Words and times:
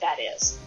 that 0.00 0.18
is. 0.20 0.58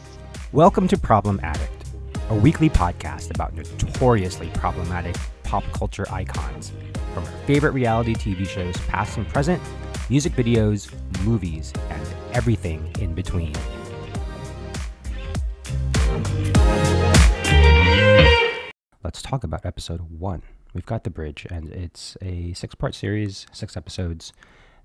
Welcome 0.52 0.88
to 0.90 0.98
Problem 0.98 1.40
Addict, 1.44 1.86
a 2.30 2.36
weekly 2.36 2.70
podcast 2.70 3.34
about 3.34 3.54
notoriously 3.54 4.50
problematic 4.54 5.16
pop 5.44 5.64
culture 5.74 6.06
icons 6.12 6.72
from 7.14 7.24
our 7.24 7.32
favorite 7.46 7.72
reality 7.72 8.14
TV 8.14 8.48
shows, 8.48 8.76
past 8.88 9.18
and 9.18 9.28
present, 9.28 9.62
music 10.10 10.34
videos, 10.34 10.92
movies, 11.24 11.72
and 11.90 12.08
everything 12.34 12.92
in 13.00 13.14
between. 13.14 13.54
Let's 19.04 19.22
talk 19.22 19.44
about 19.44 19.66
episode 19.66 20.02
one. 20.02 20.42
We've 20.74 20.86
got 20.86 21.06
The 21.06 21.10
Bridge, 21.10 21.48
and 21.50 21.70
it's 21.70 22.18
a 22.22 22.54
six 22.54 22.76
part 22.76 22.94
series, 22.96 23.46
six 23.54 23.78
episodes. 23.78 24.34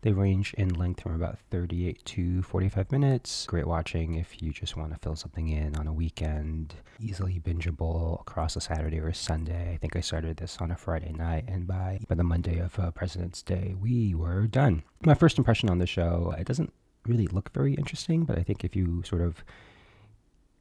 They 0.02 0.12
range 0.12 0.54
in 0.54 0.70
length 0.70 1.02
from 1.02 1.14
about 1.14 1.38
38 1.38 2.02
to 2.06 2.42
45 2.42 2.90
minutes. 2.90 3.45
Great 3.46 3.66
watching 3.66 4.14
if 4.14 4.40
you 4.40 4.50
just 4.50 4.74
want 4.74 4.92
to 4.92 4.98
fill 4.98 5.14
something 5.14 5.48
in 5.48 5.76
on 5.76 5.86
a 5.86 5.92
weekend. 5.92 6.74
Easily 6.98 7.38
bingeable 7.38 8.18
across 8.23 8.56
a 8.56 8.62
Saturday 8.62 8.98
or 8.98 9.12
Sunday. 9.12 9.73
I 9.74 9.76
think 9.76 9.96
I 9.96 10.00
started 10.00 10.38
this 10.38 10.56
on 10.59 10.70
a 10.70 10.76
Friday 10.76 11.12
night, 11.12 11.45
and 11.48 11.66
by, 11.66 12.00
by 12.09 12.14
the 12.14 12.24
Monday 12.24 12.59
of 12.59 12.78
uh, 12.78 12.90
President's 12.92 13.42
Day, 13.42 13.74
we 13.78 14.14
were 14.14 14.46
done. 14.46 14.84
My 15.04 15.14
first 15.14 15.36
impression 15.36 15.68
on 15.68 15.78
the 15.78 15.86
show, 15.86 16.34
it 16.38 16.46
doesn't 16.46 16.73
really 17.06 17.26
look 17.26 17.52
very 17.52 17.74
interesting, 17.74 18.24
but 18.24 18.38
I 18.38 18.42
think 18.42 18.64
if 18.64 18.74
you 18.74 19.02
sort 19.02 19.20
of 19.20 19.45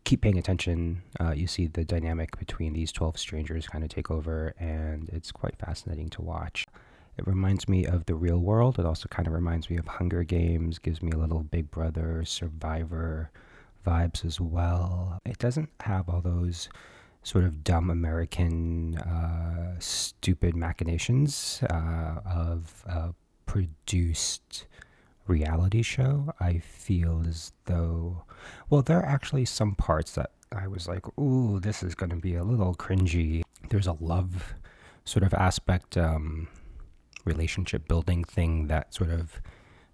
keep 0.03 0.21
paying 0.21 0.37
attention, 0.37 1.01
uh, 1.21 1.31
you 1.31 1.47
see 1.47 1.67
the 1.67 1.85
dynamic 1.85 2.37
between 2.37 2.73
these 2.73 2.91
12 2.91 3.17
strangers 3.17 3.67
kind 3.67 3.85
of 3.85 3.89
take 3.89 4.11
over, 4.11 4.53
and 4.59 5.07
it's 5.09 5.31
quite 5.31 5.55
fascinating 5.57 6.09
to 6.09 6.21
watch. 6.21 6.65
It 7.19 7.27
reminds 7.27 7.67
me 7.67 7.85
of 7.85 8.05
the 8.05 8.15
real 8.15 8.39
world. 8.39 8.79
It 8.79 8.85
also 8.85 9.09
kind 9.09 9.27
of 9.27 9.33
reminds 9.33 9.69
me 9.69 9.75
of 9.75 9.85
Hunger 9.85 10.23
Games, 10.23 10.79
gives 10.79 11.01
me 11.01 11.11
a 11.11 11.17
little 11.17 11.43
Big 11.43 11.69
Brother, 11.69 12.23
Survivor 12.23 13.29
vibes 13.85 14.23
as 14.23 14.39
well. 14.39 15.19
It 15.25 15.37
doesn't 15.37 15.69
have 15.81 16.07
all 16.07 16.21
those 16.21 16.69
sort 17.23 17.43
of 17.43 17.61
dumb 17.61 17.89
American, 17.89 18.97
uh, 18.99 19.75
stupid 19.79 20.55
machinations 20.55 21.61
uh, 21.69 22.21
of 22.25 22.85
a 22.87 23.13
produced 23.45 24.65
reality 25.27 25.81
show. 25.81 26.33
I 26.39 26.59
feel 26.59 27.25
as 27.27 27.51
though, 27.65 28.23
well, 28.69 28.81
there 28.81 28.99
are 28.99 29.05
actually 29.05 29.43
some 29.43 29.75
parts 29.75 30.13
that 30.13 30.31
I 30.53 30.67
was 30.67 30.87
like, 30.87 31.05
ooh, 31.19 31.59
this 31.59 31.83
is 31.83 31.95
going 31.95 32.11
to 32.11 32.15
be 32.15 32.35
a 32.35 32.45
little 32.45 32.75
cringy. 32.75 33.41
There's 33.69 33.87
a 33.87 33.97
love 33.99 34.53
sort 35.03 35.23
of 35.23 35.33
aspect, 35.33 35.97
um, 35.97 36.47
relationship 37.25 37.87
building 37.87 38.23
thing 38.23 38.67
that 38.67 38.93
sort 38.93 39.09
of 39.09 39.41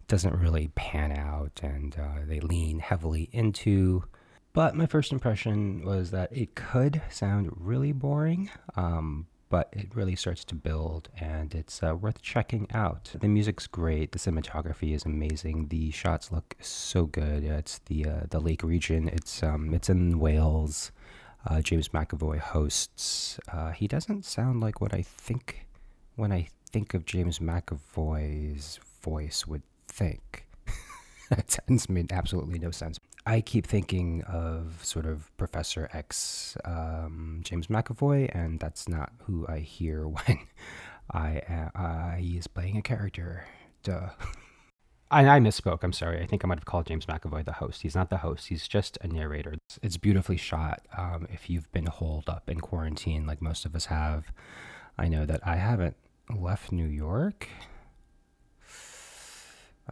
doesn't 0.08 0.36
really 0.36 0.70
pan 0.76 1.12
out 1.12 1.60
and 1.64 1.98
uh, 2.00 2.26
they 2.28 2.40
lean 2.40 2.80
heavily 2.80 3.30
into. 3.32 4.04
But 4.54 4.76
my 4.76 4.86
first 4.86 5.12
impression 5.12 5.84
was 5.84 6.12
that 6.12 6.32
it 6.32 6.56
could 6.56 7.02
sound 7.10 7.50
really 7.58 7.92
boring, 7.92 8.50
um, 8.76 9.28
but 9.50 9.70
it 9.74 9.94
really 9.94 10.16
starts 10.16 10.46
to 10.46 10.56
build 10.56 11.10
and 11.20 11.54
it's 11.54 11.84
uh, 11.84 11.96
worth 11.96 12.22
checking 12.22 12.68
out. 12.74 13.12
The 13.20 13.28
music's 13.28 13.68
great, 13.68 14.12
the 14.12 14.20
cinematography 14.20 14.94
is 14.94 15.04
amazing, 15.04 15.68
the 15.68 15.92
shots 15.92 16.32
look 16.32 16.56
so 16.62 17.06
good. 17.06 17.44
It's 17.44 17.80
the 17.80 18.06
uh, 18.06 18.22
the 18.30 18.40
lake 18.40 18.64
region. 18.64 19.10
It's 19.10 19.44
um 19.44 19.74
it's 19.74 19.90
in 19.90 20.20
Wales. 20.20 20.92
Uh, 21.48 21.62
James 21.62 21.90
McAvoy 21.90 22.40
hosts. 22.40 23.40
Uh, 23.52 23.72
he 23.72 23.88
doesn't 23.88 24.26
sound 24.26 24.62
like 24.62 24.82
what 24.82 24.96
I 24.96 25.04
think 25.04 25.68
when 26.16 26.32
I 26.32 26.48
think 26.76 26.94
of 26.94 27.06
James 27.06 27.40
McAvoy's 27.40 28.82
voice 29.02 29.48
would 29.48 29.64
think. 29.88 30.46
that 31.30 31.50
sentence 31.50 31.88
made 31.88 32.12
absolutely 32.12 32.60
no 32.60 32.70
sense. 32.70 33.00
I 33.26 33.40
keep 33.40 33.66
thinking 33.66 34.24
of 34.24 34.84
sort 34.84 35.06
of 35.06 35.32
Professor 35.38 35.90
X, 35.94 36.58
um, 36.66 37.40
James 37.46 37.68
McAvoy, 37.68 38.30
and 38.36 38.60
that's 38.60 38.90
not 38.90 39.14
who 39.20 39.46
I 39.48 39.60
hear 39.60 40.06
when 40.10 40.40
I 41.14 41.70
uh, 41.74 42.18
he 42.18 42.36
is 42.36 42.48
playing 42.48 42.76
a 42.76 42.82
character. 42.82 43.46
Duh. 43.82 44.10
I, 45.10 45.38
I 45.38 45.40
misspoke. 45.40 45.82
I'm 45.82 45.94
sorry. 45.94 46.22
I 46.22 46.26
think 46.26 46.44
I 46.44 46.48
might 46.50 46.60
have 46.60 46.66
called 46.66 46.88
James 46.88 47.06
McAvoy 47.06 47.46
the 47.46 47.54
host. 47.54 47.84
He's 47.84 47.96
not 47.96 48.10
the 48.10 48.18
host. 48.18 48.50
He's 48.50 48.68
just 48.68 48.98
a 49.00 49.08
narrator. 49.08 49.54
It's, 49.54 49.80
it's 49.82 49.98
beautifully 49.98 50.36
shot. 50.36 50.82
Um, 50.98 51.26
if 51.32 51.50
you've 51.50 51.72
been 51.72 51.86
holed 51.86 52.28
up 52.28 52.50
in 52.50 52.60
quarantine, 52.60 53.26
like 53.26 53.42
most 53.42 53.64
of 53.64 53.76
us 53.76 53.86
have, 53.86 54.34
I 54.98 55.08
know 55.08 55.26
that 55.26 55.40
I 55.48 55.56
haven't 55.56 55.96
left 56.34 56.72
New 56.72 56.88
York. 56.88 57.50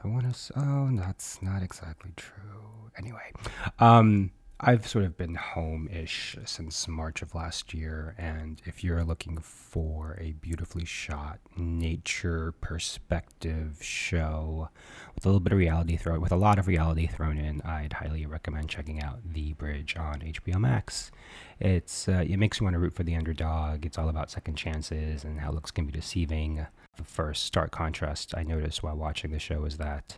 I 0.04 0.08
want 0.08 0.34
to. 0.34 0.54
Oh, 0.60 0.90
that's 0.94 1.42
not 1.42 1.62
exactly 1.62 2.12
true. 2.16 2.90
Anyway, 2.98 3.32
um, 3.80 4.32
I've 4.66 4.88
sort 4.88 5.03
of 5.03 5.18
been 5.18 5.35
home 5.35 5.90
ish 5.91 6.38
since 6.46 6.88
March 6.88 7.22
of 7.22 7.35
last 7.35 7.74
year. 7.74 8.16
And 8.18 8.62
if 8.63 8.81
you're 8.81 9.03
looking 9.03 9.38
for 9.40 10.18
a 10.22 10.31
beautifully 10.31 10.85
shot 10.85 11.40
nature 11.57 12.53
perspective 12.62 13.79
show 13.81 14.69
with 15.13 15.25
a 15.25 15.28
little 15.28 15.41
bit 15.41 15.52
of 15.52 15.59
reality 15.59 15.97
thrown, 15.97 16.22
with 16.22 16.31
a 16.31 16.38
lot 16.38 16.59
of 16.59 16.68
reality 16.68 17.07
thrown 17.07 17.38
in, 17.38 17.62
I'd 17.63 17.91
highly 17.91 18.25
recommend 18.25 18.69
checking 18.69 19.03
out 19.03 19.19
The 19.34 19.52
Bridge 19.52 19.97
on 19.97 20.22
HBO 20.22 20.62
Max. 20.62 21.12
It's 21.59 22.07
uh, 22.07 22.23
it 22.25 22.38
makes 22.38 22.62
you 22.62 22.63
want 22.63 22.75
to 22.75 22.79
root 22.79 22.94
for 22.94 23.03
the 23.03 23.18
underdog. 23.18 23.85
It's 23.85 23.97
all 23.97 24.07
about 24.07 24.31
second 24.31 24.56
chances 24.56 25.25
and 25.25 25.41
how 25.41 25.52
looks 25.52 25.72
can 25.72 25.85
be 25.85 25.91
deceiving. 25.91 26.66
The 26.96 27.03
first 27.03 27.44
stark 27.44 27.72
contrast 27.72 28.34
I 28.38 28.44
noticed 28.44 28.81
while 28.81 28.96
watching 28.96 29.31
the 29.31 29.40
show 29.40 29.66
is 29.66 29.75
that 29.75 30.18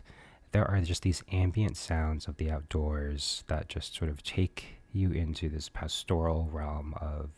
there 0.56 0.70
are 0.70 0.80
just 0.80 1.02
these 1.02 1.22
ambient 1.30 1.76
sounds 1.76 2.26
of 2.26 2.38
the 2.38 2.50
outdoors 2.50 3.44
that 3.46 3.68
just 3.68 3.94
sort 3.94 4.10
of 4.10 4.22
take 4.22 4.80
you 4.90 5.10
into 5.10 5.50
this 5.50 5.68
pastoral 5.68 6.48
realm 6.50 6.94
of 6.98 7.28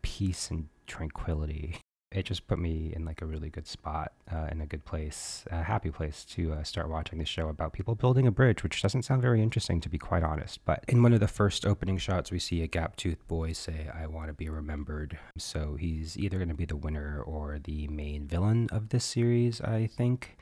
peace 0.00 0.50
and 0.50 0.66
tranquility. 0.86 1.76
It 2.10 2.22
just 2.22 2.46
put 2.46 2.58
me 2.58 2.94
in 2.96 3.04
like 3.04 3.20
a 3.20 3.26
really 3.26 3.50
good 3.50 3.66
spot, 3.66 4.12
uh, 4.32 4.48
in 4.50 4.62
a 4.62 4.66
good 4.66 4.86
place, 4.86 5.44
a 5.50 5.62
happy 5.62 5.90
place 5.90 6.24
to 6.30 6.54
uh, 6.54 6.62
start 6.62 6.88
watching 6.88 7.18
this 7.18 7.28
show 7.28 7.48
about 7.50 7.74
people 7.74 7.94
building 7.94 8.26
a 8.26 8.30
bridge, 8.30 8.62
which 8.62 8.80
doesn't 8.80 9.02
sound 9.02 9.20
very 9.20 9.42
interesting 9.42 9.78
to 9.82 9.90
be 9.90 9.98
quite 9.98 10.22
honest. 10.22 10.64
But 10.64 10.82
in 10.88 11.02
one 11.02 11.12
of 11.12 11.20
the 11.20 11.28
first 11.28 11.66
opening 11.66 11.98
shots, 11.98 12.30
we 12.30 12.38
see 12.38 12.62
a 12.62 12.66
gap 12.66 12.96
toothed 12.96 13.28
boy 13.28 13.52
say, 13.52 13.90
I 13.94 14.06
want 14.06 14.28
to 14.28 14.32
be 14.32 14.48
remembered. 14.48 15.18
So 15.36 15.74
he's 15.74 16.16
either 16.16 16.38
going 16.38 16.48
to 16.48 16.54
be 16.54 16.64
the 16.64 16.76
winner 16.76 17.20
or 17.20 17.58
the 17.62 17.88
main 17.88 18.26
villain 18.26 18.68
of 18.72 18.88
this 18.88 19.04
series, 19.04 19.60
I 19.60 19.86
think. 19.86 20.38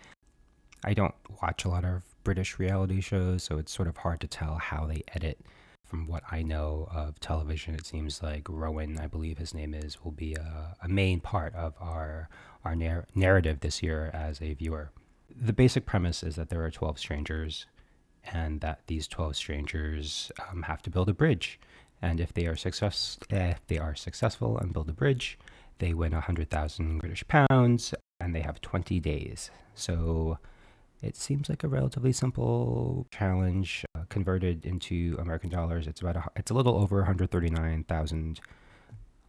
I 0.84 0.94
don't 0.94 1.14
watch 1.42 1.64
a 1.64 1.68
lot 1.68 1.84
of 1.84 2.02
British 2.24 2.58
reality 2.58 3.00
shows, 3.00 3.42
so 3.42 3.58
it's 3.58 3.72
sort 3.72 3.88
of 3.88 3.98
hard 3.98 4.20
to 4.20 4.26
tell 4.26 4.56
how 4.56 4.86
they 4.86 5.02
edit. 5.14 5.40
From 5.84 6.08
what 6.08 6.24
I 6.30 6.42
know 6.42 6.88
of 6.92 7.20
television, 7.20 7.74
it 7.74 7.86
seems 7.86 8.22
like 8.22 8.48
Rowan, 8.48 8.98
I 8.98 9.06
believe 9.06 9.38
his 9.38 9.54
name 9.54 9.72
is, 9.72 10.02
will 10.02 10.10
be 10.10 10.34
a, 10.34 10.76
a 10.82 10.88
main 10.88 11.20
part 11.20 11.54
of 11.54 11.74
our 11.80 12.28
our 12.64 12.74
narr- 12.74 13.06
narrative 13.14 13.60
this 13.60 13.80
year 13.80 14.10
as 14.12 14.42
a 14.42 14.54
viewer. 14.54 14.90
The 15.30 15.52
basic 15.52 15.86
premise 15.86 16.24
is 16.24 16.34
that 16.34 16.48
there 16.48 16.64
are 16.64 16.70
12 16.70 16.98
strangers, 16.98 17.66
and 18.24 18.60
that 18.60 18.80
these 18.88 19.06
12 19.06 19.36
strangers 19.36 20.32
um, 20.50 20.62
have 20.62 20.82
to 20.82 20.90
build 20.90 21.08
a 21.08 21.14
bridge. 21.14 21.60
And 22.02 22.20
if 22.20 22.34
they 22.34 22.46
are 22.46 22.56
success, 22.56 23.18
if 23.30 23.64
they 23.68 23.78
are 23.78 23.94
successful 23.94 24.58
and 24.58 24.72
build 24.72 24.88
a 24.88 24.92
bridge, 24.92 25.38
they 25.78 25.94
win 25.94 26.12
100,000 26.12 26.98
British 26.98 27.24
pounds, 27.28 27.94
and 28.18 28.34
they 28.34 28.40
have 28.40 28.60
20 28.60 28.98
days. 29.00 29.50
So 29.74 30.38
it 31.02 31.16
seems 31.16 31.48
like 31.48 31.62
a 31.62 31.68
relatively 31.68 32.12
simple 32.12 33.06
challenge 33.10 33.84
uh, 33.94 34.00
converted 34.08 34.64
into 34.64 35.16
American 35.18 35.50
dollars. 35.50 35.86
It's 35.86 36.00
about 36.00 36.16
a, 36.16 36.24
it's 36.36 36.50
a 36.50 36.54
little 36.54 36.76
over 36.76 36.98
139,000 36.98 38.40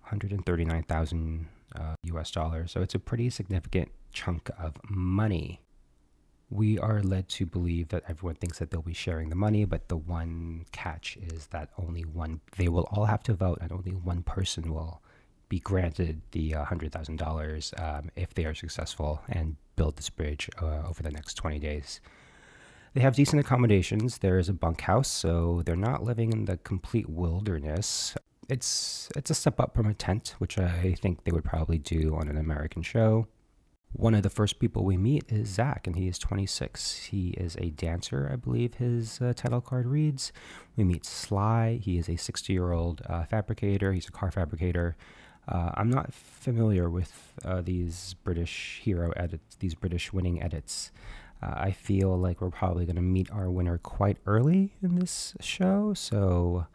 139,000 0.07 1.47
uh, 1.75 1.95
US 2.03 2.31
dollars. 2.31 2.71
So 2.71 2.81
it's 2.81 2.95
a 2.95 2.99
pretty 2.99 3.29
significant 3.29 3.91
chunk 4.13 4.49
of 4.57 4.75
money. 4.89 5.61
We 6.49 6.79
are 6.79 7.01
led 7.03 7.27
to 7.29 7.45
believe 7.45 7.89
that 7.89 8.03
everyone 8.07 8.35
thinks 8.35 8.59
that 8.59 8.71
they'll 8.71 8.81
be 8.81 8.93
sharing 8.93 9.27
the 9.27 9.35
money, 9.35 9.65
but 9.65 9.89
the 9.89 9.97
one 9.97 10.65
catch 10.71 11.17
is 11.17 11.47
that 11.47 11.69
only 11.77 12.03
one 12.03 12.39
they 12.55 12.69
will 12.69 12.87
all 12.89 13.05
have 13.05 13.21
to 13.23 13.33
vote 13.33 13.57
and 13.61 13.71
only 13.73 13.91
one 13.91 14.23
person 14.23 14.73
will 14.73 15.01
be 15.49 15.59
granted 15.59 16.21
the 16.31 16.55
uh, 16.55 16.65
$100,000 16.65 17.81
um, 17.81 18.09
if 18.15 18.33
they 18.33 18.45
are 18.45 18.53
successful 18.53 19.21
and 19.29 19.55
build 19.75 19.95
this 19.95 20.09
bridge 20.09 20.49
uh, 20.61 20.83
over 20.87 21.01
the 21.01 21.11
next 21.11 21.35
20 21.35 21.59
days. 21.59 22.01
They 22.93 23.01
have 23.01 23.15
decent 23.15 23.39
accommodations. 23.39 24.17
There 24.17 24.39
is 24.39 24.49
a 24.49 24.53
bunkhouse, 24.53 25.09
so 25.09 25.61
they're 25.65 25.75
not 25.75 26.03
living 26.03 26.33
in 26.33 26.45
the 26.45 26.57
complete 26.57 27.07
wilderness. 27.09 28.15
It's 28.49 29.09
it's 29.15 29.29
a 29.29 29.35
step 29.35 29.59
up 29.59 29.75
from 29.75 29.85
a 29.87 29.93
tent, 29.93 30.35
which 30.39 30.57
I 30.57 30.95
think 30.99 31.23
they 31.23 31.31
would 31.31 31.43
probably 31.43 31.77
do 31.77 32.15
on 32.15 32.27
an 32.27 32.37
American 32.37 32.81
show. 32.81 33.27
One 33.93 34.15
of 34.15 34.23
the 34.23 34.29
first 34.29 34.59
people 34.59 34.83
we 34.83 34.97
meet 34.97 35.25
is 35.29 35.47
Zac, 35.47 35.87
and 35.87 35.95
he 35.95 36.07
is 36.07 36.19
26. 36.19 37.05
He 37.05 37.29
is 37.29 37.55
a 37.57 37.69
dancer, 37.69 38.29
I 38.31 38.35
believe 38.35 38.75
his 38.75 39.21
uh, 39.21 39.33
title 39.35 39.61
card 39.61 39.85
reads. 39.85 40.31
We 40.75 40.83
meet 40.83 41.05
Sly. 41.05 41.79
He 41.81 41.97
is 41.97 42.09
a 42.09 42.15
60 42.15 42.51
year 42.51 42.71
old 42.71 43.01
uh, 43.07 43.25
fabricator. 43.25 43.93
He's 43.93 44.07
a 44.07 44.11
car 44.11 44.31
fabricator. 44.31 44.95
Uh, 45.47 45.71
I'm 45.75 45.89
not 45.89 46.13
familiar 46.13 46.89
with 46.89 47.33
uh, 47.45 47.61
these 47.61 48.15
British 48.23 48.81
hero 48.83 49.11
edits, 49.11 49.55
these 49.55 49.75
British 49.75 50.11
winning 50.11 50.41
edits. 50.41 50.91
Uh, 51.41 51.53
I 51.55 51.71
feel 51.71 52.17
like 52.17 52.41
we're 52.41 52.49
probably 52.49 52.85
going 52.85 52.95
to 52.95 53.01
meet 53.01 53.31
our 53.31 53.49
winner 53.49 53.77
quite 53.77 54.17
early 54.25 54.73
in 54.81 54.95
this 54.95 55.35
show, 55.39 55.93
so 55.93 56.67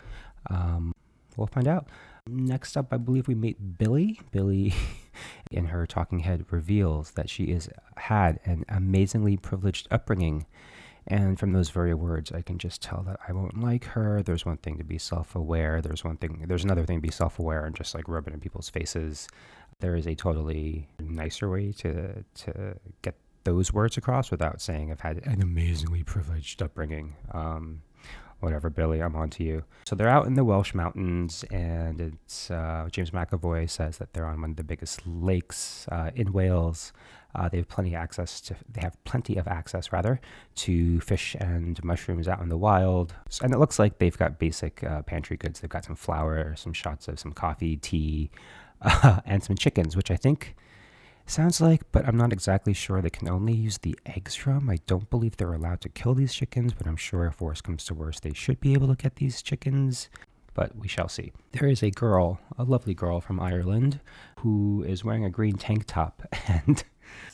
um, 0.49 0.93
we'll 1.37 1.49
find 1.49 1.69
out. 1.69 1.89
Next 2.29 2.77
up, 2.77 2.93
I 2.93 2.99
believe 2.99 3.27
we 3.27 3.35
meet 3.35 3.79
Billy. 3.79 4.21
Billy, 4.31 4.73
in 5.51 5.67
her 5.67 5.87
talking 5.87 6.21
head, 6.21 6.47
reveals 6.51 7.11
that 7.13 7.29
she 7.29 7.53
has 7.53 7.69
had 7.97 8.39
an 8.45 8.65
amazingly 8.69 9.37
privileged 9.37 9.89
upbringing. 9.91 10.47
And 11.07 11.39
from 11.39 11.53
those 11.53 11.71
very 11.71 11.95
words, 11.95 12.31
I 12.33 12.43
can 12.43 12.59
just 12.59 12.81
tell 12.81 13.03
that 13.03 13.19
I 13.29 13.33
won't 13.33 13.61
like 13.61 13.85
her. 13.87 14.23
There's 14.23 14.47
one 14.47 14.59
thing 14.59 14.79
to 14.79 14.85
be 14.85 14.99
self 14.99 15.35
aware. 15.35 15.81
There's 15.83 16.05
one 16.05 16.17
thing, 16.17 16.45
there's 16.47 16.65
another 16.65 16.85
thing 16.85 16.99
to 16.99 17.03
be 17.03 17.11
self 17.11 17.39
aware 17.39 17.65
and 17.65 17.75
just 17.75 17.95
like 17.95 18.09
rub 18.09 18.29
it 18.29 18.35
in 18.35 18.41
people's 18.41 18.69
faces. 18.69 19.29
There 19.81 19.97
is 19.97 20.07
a 20.07 20.15
totally 20.15 20.89
nicer 21.01 21.51
way 21.51 21.73
to, 21.73 22.25
to 22.35 22.77
get 23.03 23.17
those 23.45 23.73
words 23.73 23.97
across 23.97 24.31
without 24.31 24.61
saying 24.61 24.93
I've 24.93 25.01
had 25.01 25.27
an 25.27 25.43
amazingly 25.43 26.05
privileged 26.05 26.63
upbringing. 26.63 27.17
Um, 27.33 27.83
whatever, 28.43 28.71
Billy, 28.71 29.01
I'm 29.01 29.17
on 29.17 29.31
to 29.31 29.45
you. 29.45 29.65
So 29.87 29.95
they're 29.97 30.09
out 30.09 30.27
in 30.27 30.35
the 30.35 30.45
Welsh 30.45 30.75
mountains, 30.75 31.45
and 31.51 32.01
it's 32.01 32.51
uh, 32.51 32.89
James 32.91 33.11
McAvoy 33.11 33.71
says 33.71 33.99
that 33.99 34.13
they're 34.13 34.27
on 34.27 34.41
one 34.41 34.51
of 34.51 34.57
the 34.57 34.65
biggest 34.65 35.07
lakes 35.07 35.87
uh, 35.91 36.11
in 36.15 36.33
Wales. 36.33 36.93
Uh, 37.35 37.49
they 37.49 37.59
have 37.59 37.69
plenty 37.69 37.95
of 37.95 38.01
access 38.01 38.41
to. 38.43 38.57
They 38.71 38.83
have 38.83 39.03
plenty 39.05 39.37
of 39.37 39.49
access, 39.49 39.93
rather, 39.93 40.21
to 40.57 41.01
fish 41.01 41.35
and 41.41 41.83
mushrooms 41.83 42.29
out 42.29 42.41
in 42.41 42.49
the 42.49 42.59
wild. 42.59 43.15
And 43.43 43.53
it 43.53 43.59
looks 43.59 43.79
like 43.79 43.99
they've 43.99 44.17
got 44.17 44.39
basic 44.39 44.83
uh, 44.85 45.03
pantry 45.03 45.37
goods. 45.37 45.61
They've 45.61 45.71
got 45.71 45.85
some 45.85 45.97
flour, 45.97 46.55
some 46.57 46.73
shots 46.73 47.09
of 47.09 47.19
some 47.19 47.33
coffee, 47.33 47.77
tea, 47.77 48.31
and 49.25 49.43
some 49.43 49.57
chickens, 49.57 49.97
which 49.97 50.11
I 50.11 50.17
think 50.17 50.55
Sounds 51.27 51.61
like, 51.61 51.83
but 51.93 52.07
I'm 52.07 52.17
not 52.17 52.33
exactly 52.33 52.75
sure. 52.75 53.01
They 53.01 53.11
can 53.11 53.29
only 53.29 53.53
use 53.53 53.79
the 53.79 53.99
eggs 54.05 54.35
from. 54.35 54.69
I 54.69 54.79
don't 54.87 55.09
believe 55.09 55.37
they're 55.37 55.53
allowed 55.53 55.81
to 55.83 55.89
kill 55.89 56.15
these 56.15 56.35
chickens, 56.35 56.75
but 56.75 56.87
I'm 56.87 56.97
sure 56.97 57.27
if 57.27 57.41
worse 57.41 57.61
comes 57.61 57.85
to 57.87 57.95
worse, 57.95 58.21
they 58.21 58.33
should 58.33 58.61
be 58.61 58.73
able 58.73 58.89
to 58.89 59.01
get 59.01 59.17
these 59.17 59.41
chickens. 59.41 60.09
But 60.55 60.77
we 60.77 60.89
shall 60.89 61.09
see. 61.09 61.33
There 61.53 61.69
is 61.69 61.83
a 61.83 61.91
girl, 61.91 62.41
a 62.59 62.65
lovely 62.65 62.93
girl 62.93 63.21
from 63.21 63.41
Ireland, 63.41 64.01
who 64.41 64.85
is 64.87 65.05
wearing 65.05 65.25
a 65.25 65.31
green 65.31 65.57
tank 65.57 65.85
top, 65.87 66.23
and 66.49 66.83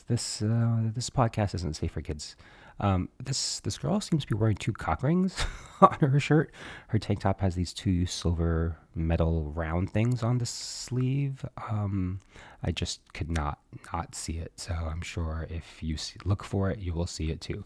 this 0.07 0.41
uh, 0.41 0.89
this 0.93 1.09
podcast 1.09 1.55
isn't 1.55 1.75
safe 1.75 1.91
for 1.91 2.01
kids. 2.01 2.35
Um, 2.81 3.09
this 3.21 3.59
this 3.59 3.77
girl 3.77 3.99
seems 3.99 4.23
to 4.23 4.27
be 4.27 4.39
wearing 4.39 4.55
two 4.55 4.71
cock 4.71 5.03
rings 5.03 5.45
on 5.81 5.97
her 5.99 6.19
shirt. 6.19 6.51
Her 6.87 6.99
tank 6.99 7.19
top 7.19 7.41
has 7.41 7.55
these 7.55 7.73
two 7.73 8.05
silver 8.05 8.77
metal 8.95 9.51
round 9.51 9.91
things 9.91 10.23
on 10.23 10.37
the 10.37 10.45
sleeve. 10.45 11.43
Um, 11.69 12.19
I 12.63 12.71
just 12.71 13.01
could 13.13 13.29
not 13.29 13.59
not 13.93 14.15
see 14.15 14.37
it, 14.37 14.53
so 14.55 14.73
I'm 14.73 15.01
sure 15.01 15.45
if 15.49 15.83
you 15.83 15.97
see, 15.97 16.17
look 16.23 16.43
for 16.43 16.69
it, 16.69 16.79
you 16.79 16.93
will 16.93 17.07
see 17.07 17.31
it 17.31 17.41
too. 17.41 17.65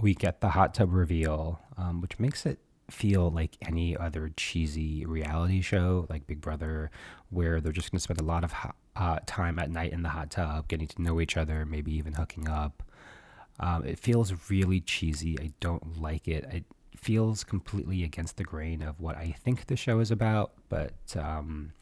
We 0.00 0.14
get 0.14 0.40
the 0.40 0.50
hot 0.50 0.74
tub 0.74 0.92
reveal, 0.92 1.60
um, 1.76 2.00
which 2.00 2.18
makes 2.18 2.46
it 2.46 2.58
feel 2.90 3.30
like 3.30 3.56
any 3.62 3.96
other 3.96 4.32
cheesy 4.36 5.04
reality 5.04 5.60
show 5.60 6.06
like 6.08 6.26
Big 6.26 6.40
Brother, 6.40 6.90
where 7.30 7.60
they're 7.60 7.72
just 7.72 7.90
going 7.90 7.98
to 7.98 8.02
spend 8.02 8.20
a 8.20 8.24
lot 8.24 8.44
of 8.44 8.54
uh, 8.94 9.18
time 9.26 9.58
at 9.58 9.70
night 9.70 9.92
in 9.92 10.02
the 10.02 10.10
hot 10.10 10.30
tub, 10.30 10.68
getting 10.68 10.86
to 10.88 11.02
know 11.02 11.20
each 11.20 11.36
other, 11.36 11.64
maybe 11.66 11.92
even 11.92 12.14
hooking 12.14 12.48
up. 12.48 12.82
Um, 13.58 13.84
it 13.84 13.98
feels 13.98 14.50
really 14.50 14.80
cheesy. 14.80 15.38
I 15.40 15.52
don't 15.60 16.00
like 16.00 16.28
it. 16.28 16.44
It 16.50 16.64
feels 16.96 17.44
completely 17.44 18.04
against 18.04 18.36
the 18.36 18.44
grain 18.44 18.82
of 18.82 19.00
what 19.00 19.16
I 19.16 19.34
think 19.38 19.66
the 19.66 19.76
show 19.76 20.00
is 20.00 20.10
about. 20.10 20.52
But 20.68 20.94
um, 21.16 21.72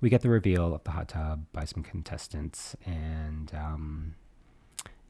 we 0.00 0.08
get 0.08 0.22
the 0.22 0.28
reveal 0.28 0.74
of 0.74 0.84
the 0.84 0.90
hot 0.90 1.08
tub 1.08 1.46
by 1.52 1.64
some 1.64 1.82
contestants, 1.82 2.76
and 2.84 3.52
um, 3.54 4.14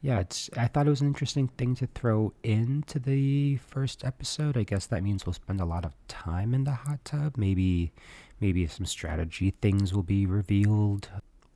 yeah, 0.00 0.20
it's. 0.20 0.50
I 0.56 0.66
thought 0.68 0.86
it 0.86 0.90
was 0.90 1.00
an 1.00 1.06
interesting 1.06 1.48
thing 1.48 1.74
to 1.76 1.86
throw 1.86 2.32
into 2.42 2.98
the 2.98 3.56
first 3.56 4.04
episode. 4.04 4.56
I 4.56 4.62
guess 4.62 4.86
that 4.86 5.02
means 5.02 5.26
we'll 5.26 5.32
spend 5.32 5.60
a 5.60 5.64
lot 5.64 5.84
of 5.84 5.94
time 6.08 6.54
in 6.54 6.64
the 6.64 6.72
hot 6.72 7.04
tub. 7.04 7.36
Maybe, 7.36 7.92
maybe 8.40 8.66
some 8.66 8.86
strategy 8.86 9.54
things 9.62 9.94
will 9.94 10.02
be 10.02 10.26
revealed. 10.26 11.08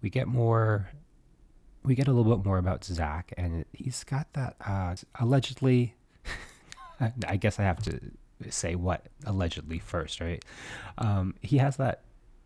We 0.03 0.11
get 0.11 0.27
more 0.27 0.91
we 1.83 1.95
get 1.95 2.09
a 2.09 2.13
little 2.13 2.37
bit 2.37 2.45
more 2.45 2.59
about 2.59 2.85
Zac, 2.85 3.33
and 3.37 3.65
he's 3.73 4.05
got 4.05 4.33
that 4.35 4.57
uh, 4.65 4.95
allegedly. 5.19 5.95
I 7.27 7.37
guess 7.37 7.59
I 7.59 7.63
have 7.63 7.83
to 7.85 7.99
say 8.51 8.75
what 8.75 9.07
allegedly 9.25 9.79
first, 9.79 10.21
right? 10.21 10.45
Um, 10.99 11.35
he 11.41 11.59
has 11.59 11.77
that 11.77 12.03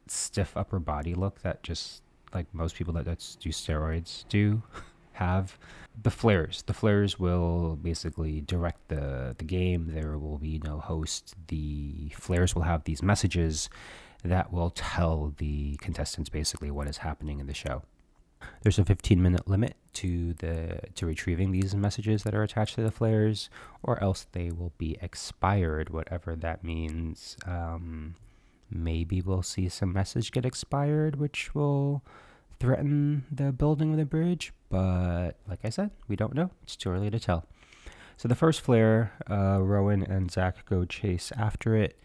stiff 0.06 0.56
upper 0.56 0.78
body 0.78 1.14
look 1.14 1.40
that 1.42 1.62
just 1.62 2.02
like 2.32 2.46
most 2.52 2.76
people 2.76 2.92
that, 2.94 3.04
do 3.04 3.50
steroids 3.50 4.24
do 4.28 4.62
have. 5.14 5.58
The 6.00 6.10
flares, 6.10 6.62
the 6.66 6.74
flares 6.74 7.18
will 7.18 7.76
basically 7.76 8.40
direct 8.40 8.88
the 8.88 9.34
the 9.38 9.44
game. 9.44 9.90
There 9.94 10.18
will 10.18 10.38
be 10.38 10.60
no 10.64 10.78
host. 10.78 11.34
The 11.48 12.10
flares 12.16 12.54
will 12.54 12.62
have 12.62 12.84
these 12.84 13.02
messages 13.02 13.70
that 14.24 14.52
will 14.52 14.70
tell 14.70 15.34
the 15.36 15.76
contestants 15.76 16.30
basically 16.30 16.70
what 16.70 16.88
is 16.88 16.98
happening 16.98 17.40
in 17.40 17.46
the 17.46 17.54
show. 17.54 17.82
There's 18.62 18.78
a 18.78 18.84
15 18.84 19.22
minute 19.22 19.46
limit 19.46 19.76
to 19.94 20.34
the 20.34 20.80
to 20.94 21.06
retrieving 21.06 21.52
these 21.52 21.74
messages 21.74 22.24
that 22.24 22.34
are 22.34 22.42
attached 22.42 22.74
to 22.76 22.82
the 22.82 22.90
flares, 22.90 23.50
or 23.82 24.02
else 24.02 24.26
they 24.32 24.50
will 24.50 24.72
be 24.78 24.96
expired, 25.00 25.90
whatever 25.90 26.34
that 26.36 26.64
means. 26.64 27.36
Um, 27.46 28.16
maybe 28.70 29.20
we'll 29.20 29.42
see 29.42 29.68
some 29.68 29.92
message 29.92 30.32
get 30.32 30.44
expired, 30.44 31.16
which 31.16 31.54
will 31.54 32.02
threaten 32.60 33.24
the 33.30 33.52
building 33.52 33.92
of 33.92 33.96
the 33.96 34.04
bridge. 34.04 34.52
But 34.70 35.32
like 35.48 35.60
I 35.64 35.70
said, 35.70 35.90
we 36.08 36.16
don't 36.16 36.34
know. 36.34 36.50
It's 36.62 36.76
too 36.76 36.90
early 36.90 37.10
to 37.10 37.20
tell. 37.20 37.46
So 38.16 38.28
the 38.28 38.34
first 38.34 38.60
flare, 38.60 39.12
uh, 39.28 39.60
Rowan 39.60 40.02
and 40.02 40.30
Zac 40.30 40.64
go 40.66 40.84
chase 40.84 41.32
after 41.36 41.76
it, 41.76 41.98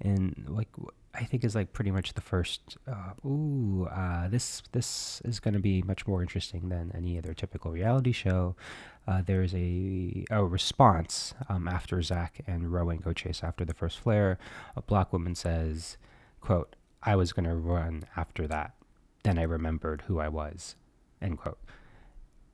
and 0.00 0.44
like 0.48 0.68
I 1.12 1.24
think 1.24 1.44
is 1.44 1.54
like 1.54 1.72
pretty 1.72 1.90
much 1.90 2.14
the 2.14 2.20
first. 2.20 2.76
Uh, 2.86 3.26
ooh, 3.26 3.88
uh, 3.90 4.28
this 4.28 4.62
this 4.72 5.20
is 5.24 5.40
going 5.40 5.54
to 5.54 5.60
be 5.60 5.82
much 5.82 6.06
more 6.06 6.22
interesting 6.22 6.68
than 6.68 6.92
any 6.94 7.18
other 7.18 7.34
typical 7.34 7.72
reality 7.72 8.12
show. 8.12 8.54
Uh, 9.08 9.22
there's 9.24 9.54
a, 9.54 10.24
a 10.30 10.44
response 10.44 11.34
um, 11.48 11.68
after 11.68 12.02
Zac 12.02 12.40
and 12.46 12.72
Rowan 12.72 12.98
go 12.98 13.12
chase 13.12 13.42
after 13.42 13.64
the 13.64 13.74
first 13.74 13.98
flare. 13.98 14.38
A 14.76 14.82
black 14.82 15.12
woman 15.12 15.34
says, 15.34 15.96
"quote 16.40 16.76
I 17.02 17.16
was 17.16 17.32
going 17.32 17.48
to 17.48 17.54
run 17.54 18.04
after 18.16 18.46
that. 18.48 18.74
Then 19.26 19.38
I 19.38 19.42
remembered 19.42 20.02
who 20.02 20.20
I 20.20 20.28
was." 20.28 20.76
End 21.20 21.36
quote. 21.38 21.58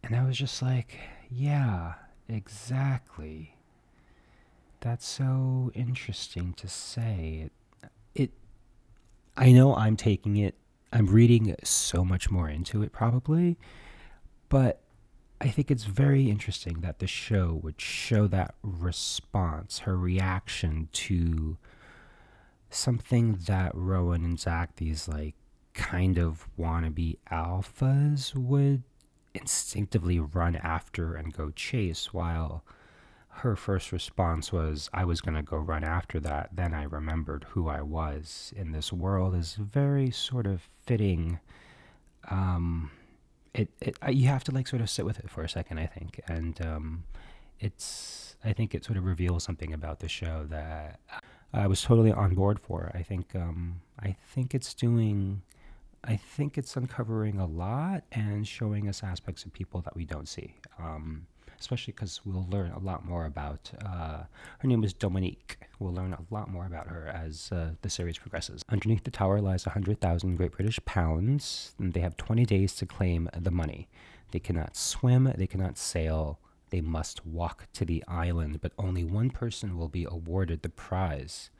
And 0.03 0.17
I 0.17 0.25
was 0.25 0.39
just 0.39 0.63
like, 0.63 0.99
"Yeah, 1.29 1.97
exactly." 2.29 3.59
That's 4.81 5.07
so 5.07 5.71
interesting 5.75 6.55
to 6.55 6.69
say. 6.69 7.51
It 8.15 8.33
I 9.37 9.53
know 9.53 9.77
I'm 9.77 9.97
taking 9.97 10.39
it, 10.39 10.57
I'm 10.95 11.09
reading 11.09 11.55
so 11.63 12.07
much 12.07 12.31
more 12.31 12.49
into 12.49 12.83
it 12.83 12.91
probably, 12.91 13.59
but 14.49 14.83
I 15.43 15.49
think 15.49 15.71
it's 15.71 15.85
very 15.85 16.31
interesting 16.31 16.81
that 16.81 17.01
the 17.01 17.07
show 17.07 17.53
would 17.63 17.81
show 17.83 18.27
that 18.29 18.55
response, 18.63 19.81
her 19.81 19.99
reaction 19.99 20.89
to 20.93 21.59
something 22.71 23.35
that 23.47 23.75
Rowan 23.75 24.25
and 24.25 24.41
Zac, 24.41 24.77
these 24.77 25.07
like 25.07 25.35
kind 25.75 26.19
of 26.19 26.49
wannabe 26.59 27.19
alphas, 27.31 28.35
would 28.35 28.83
instinctively 29.35 30.21
run 30.21 30.57
after 30.57 31.15
and 31.15 31.33
go 31.33 31.51
chase 31.51 32.13
while 32.13 32.65
her 33.37 33.57
first 33.57 33.93
response 33.93 34.53
was, 34.53 34.91
I 34.93 35.05
was 35.07 35.23
going 35.23 35.37
to 35.37 35.43
go 35.43 35.57
run 35.57 35.85
after 35.85 36.21
that. 36.21 36.51
Then 36.53 36.75
I 36.75 36.83
remembered 36.85 37.47
who 37.51 37.69
I 37.69 37.81
was 37.81 38.53
in 38.55 38.73
this 38.73 38.93
world 38.93 39.35
is 39.35 39.55
very 39.55 40.11
sort 40.11 40.47
of 40.47 40.69
fitting. 40.85 41.41
Um, 42.29 42.91
it, 43.55 43.71
it 43.81 43.97
you 44.11 44.29
have 44.29 44.45
to 44.45 44.53
like 44.53 44.69
sort 44.69 44.83
of 44.83 44.91
sit 44.91 45.07
with 45.07 45.19
it 45.19 45.31
for 45.31 45.43
a 45.43 45.49
second, 45.49 45.79
I 45.79 45.87
think. 45.87 46.21
And 46.29 46.61
um, 46.61 47.05
it's, 47.59 48.37
I 48.45 48.53
think 48.53 48.75
it 48.75 48.85
sort 48.85 48.99
of 48.99 49.05
reveals 49.05 49.45
something 49.45 49.73
about 49.73 50.01
the 50.01 50.09
show 50.09 50.45
that 50.51 51.01
I 51.55 51.67
was 51.67 51.81
totally 51.81 52.13
on 52.13 52.35
board 52.35 52.61
for. 52.61 52.93
I 52.95 53.03
think, 53.03 53.35
um, 53.35 53.81
I 53.99 54.15
think 54.35 54.55
it's 54.55 54.75
doing, 54.75 55.41
I 56.05 56.17
think 56.17 56.59
it's 56.59 56.77
uncovering 56.77 57.39
a 57.39 57.47
lot 57.47 58.05
and 58.11 58.47
showing 58.47 58.89
us 58.89 59.03
aspects 59.03 59.45
of 59.45 59.53
people 59.53 59.81
that 59.83 59.95
we 59.95 60.05
don't 60.05 60.29
see. 60.29 60.57
Um, 60.79 61.27
especially 61.63 61.93
because 61.93 62.21
we'll 62.25 62.47
learn 62.51 62.73
a 62.73 62.79
lot 62.81 63.05
more 63.05 63.25
about 63.25 63.71
uh, 63.87 64.25
her 64.59 64.69
name 64.69 64.83
is 64.83 64.93
Dominique. 64.93 65.59
We'll 65.79 65.95
learn 65.95 66.13
a 66.13 66.35
lot 66.35 66.51
more 66.51 66.67
about 66.67 66.89
her 66.89 67.07
as 67.07 67.53
uh, 67.53 67.71
the 67.83 67.89
series 67.89 68.19
progresses. 68.19 68.63
Underneath 68.69 69.05
the 69.05 69.13
tower 69.13 69.41
lies 69.41 69.65
100,000 69.65 70.35
Great 70.35 70.53
British 70.53 70.85
pounds, 70.85 71.77
and 71.79 71.93
they 71.93 72.01
have 72.01 72.17
20 72.17 72.45
days 72.47 72.75
to 72.77 72.87
claim 72.87 73.31
the 73.39 73.53
money. 73.53 73.89
They 74.33 74.41
cannot 74.41 74.77
swim, 74.77 75.33
they 75.37 75.47
cannot 75.47 75.79
sail, 75.79 76.41
they 76.71 76.81
must 76.81 77.25
walk 77.25 77.69
to 77.75 77.85
the 77.85 78.03
island, 78.09 78.61
but 78.61 78.73
only 78.77 79.05
one 79.05 79.31
person 79.31 79.79
will 79.79 79.89
be 79.89 80.05
awarded 80.11 80.63
the 80.63 80.69
prize. 80.69 81.51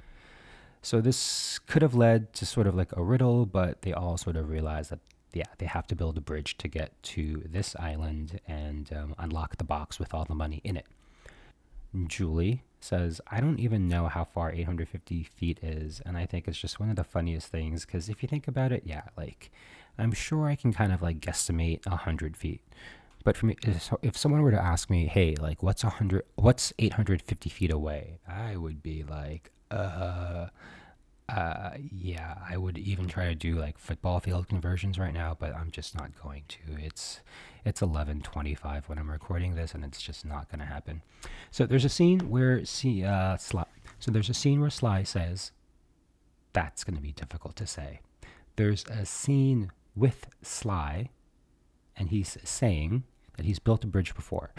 So 0.83 1.01
this 1.01 1.59
could 1.61 1.83
have 1.83 1.95
led 1.95 2.33
to 2.35 2.47
sort 2.47 2.67
of 2.67 2.75
like 2.75 2.95
a 2.97 3.03
riddle, 3.03 3.47
but 3.47 3.83
they 3.83 3.93
all 3.93 4.17
sort 4.17 4.37
of 4.37 4.49
realize 4.49 4.89
that 4.89 4.99
yeah, 5.33 5.45
they 5.59 5.67
have 5.67 5.87
to 5.87 5.97
build 5.97 6.19
a 6.19 6.21
bridge 6.21 6.59
to 6.59 6.69
get 6.69 7.03
to 7.03 7.43
this 7.49 7.75
island 7.79 8.41
and 8.47 8.93
um, 8.93 9.15
unlock 9.19 9.57
the 9.57 9.65
box 9.65 9.99
with 9.99 10.13
all 10.13 10.25
the 10.25 10.35
money 10.35 10.61
in 10.63 10.77
it. 10.77 10.87
Julie 12.07 12.65
says, 12.81 13.21
I 13.31 13.41
don't 13.41 13.61
even 13.61 13.89
know 13.89 14.09
how 14.09 14.25
far 14.25 14.51
850 14.51 15.25
feet 15.25 15.59
is. 15.63 16.01
And 16.05 16.17
I 16.17 16.27
think 16.27 16.49
it's 16.49 16.59
just 16.59 16.81
one 16.81 16.91
of 16.91 16.97
the 16.97 17.05
funniest 17.05 17.49
things 17.49 17.85
because 17.85 18.09
if 18.09 18.23
you 18.23 18.29
think 18.29 18.49
about 18.49 18.73
it, 18.73 18.83
yeah, 18.85 19.03
like 19.17 19.51
I'm 19.99 20.13
sure 20.13 20.47
I 20.47 20.57
can 20.57 20.73
kind 20.73 20.93
of 20.93 21.03
like 21.03 21.21
guesstimate 21.21 21.87
100 21.87 22.37
feet. 22.37 22.61
But 23.25 23.37
for 23.37 23.47
me, 23.47 23.57
if 24.03 24.17
someone 24.17 24.43
were 24.43 24.51
to 24.51 24.63
ask 24.63 24.91
me, 24.91 25.07
hey, 25.07 25.37
like 25.37 25.63
what's 25.63 25.85
100, 25.85 26.25
what's 26.35 26.73
850 26.79 27.51
feet 27.51 27.71
away? 27.71 28.19
I 28.27 28.57
would 28.57 28.83
be 28.83 29.05
like, 29.05 29.53
uh, 29.73 30.49
uh, 31.29 31.71
yeah, 31.91 32.35
I 32.49 32.57
would 32.57 32.77
even 32.77 33.07
try 33.07 33.27
to 33.27 33.35
do 33.35 33.55
like 33.55 33.79
football 33.79 34.21
field 34.21 34.49
conversions 34.49 34.99
right 34.99 35.15
now, 35.15 35.37
but 35.39 35.55
I'm 35.55 35.71
just 35.71 35.97
not 35.97 36.11
going 36.23 36.43
to. 36.49 36.59
It's 36.79 37.21
it's 37.65 37.81
11:25 37.81 38.89
when 38.89 38.99
I'm 38.99 39.11
recording 39.11 39.55
this, 39.55 39.75
and 39.75 39.85
it's 39.85 40.03
just 40.03 40.25
not 40.27 40.51
going 40.51 40.59
to 40.59 40.67
happen. 40.67 41.03
So 41.51 41.65
there's 41.65 41.85
a 41.85 41.89
scene 41.89 42.29
where 42.31 42.65
see 42.65 43.05
uh, 43.05 43.37
Sly. 43.37 43.65
So 43.99 44.11
there's 44.11 44.29
a 44.29 44.35
scene 44.35 44.61
where 44.61 44.71
Sly 44.71 45.05
says, 45.05 45.53
"That's 46.53 46.85
going 46.85 46.97
to 46.97 47.03
be 47.03 47.13
difficult 47.13 47.57
to 47.57 47.67
say." 47.67 48.01
There's 48.57 48.85
a 48.87 49.07
scene 49.07 49.71
with 49.97 50.27
Sly, 50.43 51.09
and 51.97 52.11
he's 52.11 52.37
saying 52.45 53.05
that 53.37 53.47
he's 53.47 53.59
built 53.59 53.85
a 53.85 53.87
bridge 53.87 54.15
before. 54.15 54.51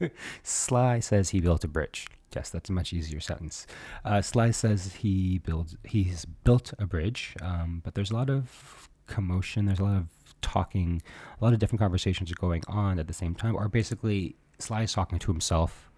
Sly 0.42 0.98
says 0.98 1.30
he 1.30 1.40
built 1.40 1.62
a 1.62 1.68
bridge. 1.68 2.08
Yes, 2.34 2.50
that's 2.50 2.70
a 2.70 2.72
much 2.72 2.92
easier 2.92 3.20
sentence. 3.20 3.66
Uh, 4.04 4.22
Sly 4.22 4.52
says 4.52 4.94
he 4.94 5.38
builds 5.38 5.76
he's 5.84 6.24
built 6.24 6.72
a 6.78 6.86
bridge, 6.86 7.34
um, 7.42 7.80
but 7.84 7.94
there's 7.94 8.10
a 8.10 8.14
lot 8.14 8.30
of 8.30 8.88
commotion. 9.06 9.66
There's 9.66 9.80
a 9.80 9.84
lot 9.84 9.96
of 9.96 10.08
talking, 10.40 11.02
a 11.40 11.44
lot 11.44 11.52
of 11.52 11.58
different 11.58 11.80
conversations 11.80 12.30
are 12.30 12.36
going 12.36 12.62
on 12.68 12.98
at 12.98 13.08
the 13.08 13.12
same 13.12 13.34
time. 13.34 13.56
Or 13.56 13.68
basically, 13.68 14.36
Sly 14.58 14.82
is 14.82 14.92
talking 14.92 15.18
to 15.18 15.32
himself, 15.32 15.90